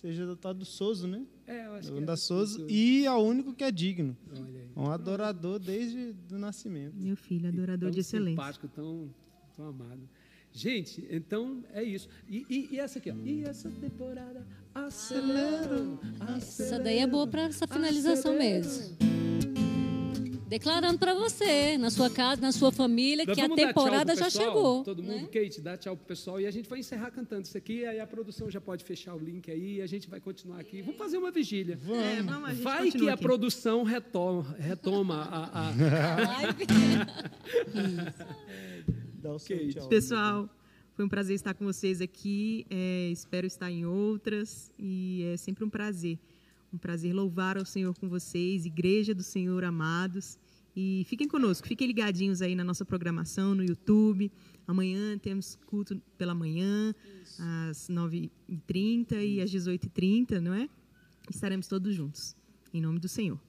[0.00, 1.22] Seja Exaltado do Soso, né?
[1.46, 4.16] É, eu acho audacioso é e ao único que é digno.
[4.76, 6.94] Um adorador desde o nascimento.
[6.94, 8.32] Meu filho, adorador de excelência.
[8.36, 9.08] Simpático, tão,
[9.56, 10.08] tão amado.
[10.52, 12.08] Gente, então é isso.
[12.28, 13.14] E, e, e essa aqui, ó.
[13.24, 15.84] E essa temporada acelera.
[16.36, 18.64] Essa daí é boa para essa finalização acelera.
[18.66, 18.96] mesmo
[20.48, 24.82] declarando para você, na sua casa, na sua família, Nós que a temporada já chegou.
[24.82, 25.28] Todo mundo, né?
[25.32, 28.06] Kate, dá tchau pro pessoal e a gente vai encerrar cantando isso aqui, aí a
[28.06, 30.80] produção já pode fechar o link aí e a gente vai continuar aqui.
[30.80, 31.78] Vamos fazer uma vigília.
[31.82, 32.02] Vamos.
[32.02, 33.22] É, vamos vai que a aqui.
[33.22, 35.72] produção retoma, retoma a, a...
[39.20, 39.88] Dá o tchau.
[39.88, 40.48] Pessoal,
[40.94, 42.66] foi um prazer estar com vocês aqui.
[42.70, 46.18] É, espero estar em outras e é sempre um prazer
[46.72, 50.38] um prazer louvar ao Senhor com vocês, Igreja do Senhor amados.
[50.76, 54.30] E fiquem conosco, fiquem ligadinhos aí na nossa programação no YouTube.
[54.66, 57.42] Amanhã temos culto pela manhã, Isso.
[57.42, 60.68] às 9h30 e às 18h30, não é?
[61.28, 62.36] Estaremos todos juntos,
[62.72, 63.40] em nome do Senhor.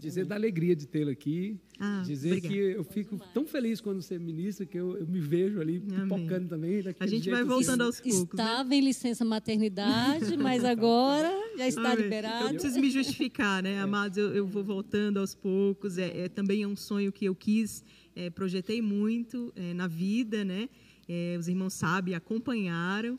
[0.00, 1.58] Dizer da alegria de tê-lo aqui.
[1.78, 2.54] Ah, dizer obrigada.
[2.54, 6.48] que eu fico tão feliz quando você ministra que eu, eu me vejo ali pipocando
[6.48, 6.82] também.
[6.98, 8.38] A gente vai voltando aos poucos.
[8.38, 8.42] Né?
[8.42, 8.76] Estava né?
[8.76, 12.04] em licença maternidade, mas agora já está Amém.
[12.04, 12.44] liberado.
[12.46, 13.78] Eu preciso me justificar, né, é.
[13.78, 14.16] amados?
[14.18, 15.98] Eu, eu, vou voltando aos poucos.
[15.98, 20.44] É, é, também é um sonho que eu quis, é, projetei muito é, na vida,
[20.44, 20.68] né?
[21.08, 23.18] É, os irmãos sabem, acompanharam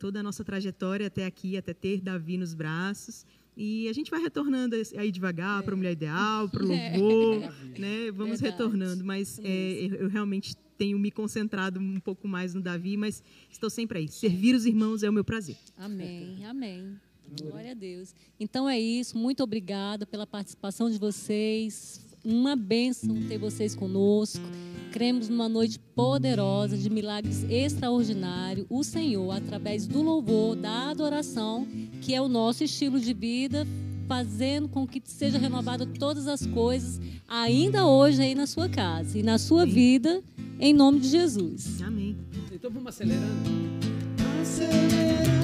[0.00, 3.24] toda a nossa trajetória até aqui, até ter Davi nos braços.
[3.56, 5.62] E a gente vai retornando aí devagar é.
[5.62, 6.96] para a mulher ideal, para o é.
[6.96, 7.50] louvor, é.
[7.78, 8.10] né?
[8.10, 8.62] Vamos Verdade.
[8.62, 13.68] retornando, mas é, eu realmente tenho me concentrado um pouco mais no Davi, mas estou
[13.68, 14.08] sempre aí.
[14.08, 15.56] Servir os irmãos é o meu prazer.
[15.76, 16.98] Amém, amém.
[17.38, 18.14] Glória a Deus.
[18.38, 19.16] Então é isso.
[19.16, 22.00] Muito obrigada pela participação de vocês.
[22.24, 24.44] Uma bênção ter vocês conosco.
[24.92, 28.66] Cremos numa noite poderosa de milagres extraordinários.
[28.68, 31.66] O Senhor, através do louvor, da adoração,
[32.00, 33.66] que é o nosso estilo de vida,
[34.08, 39.22] fazendo com que seja renovada todas as coisas, ainda hoje aí na sua casa e
[39.22, 40.22] na sua vida,
[40.58, 41.80] em nome de Jesus.
[41.80, 42.18] Amém.
[42.52, 43.50] Então vamos acelerando.
[44.42, 45.39] Acelerando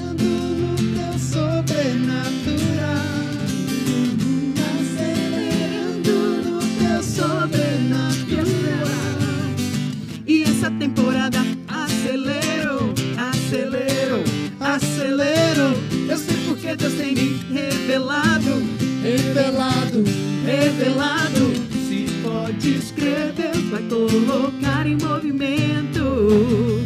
[24.27, 26.81] colocar em movimento.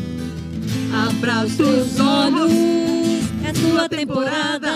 [0.94, 2.52] Abra os teus olhos,
[3.54, 4.72] tua temporada.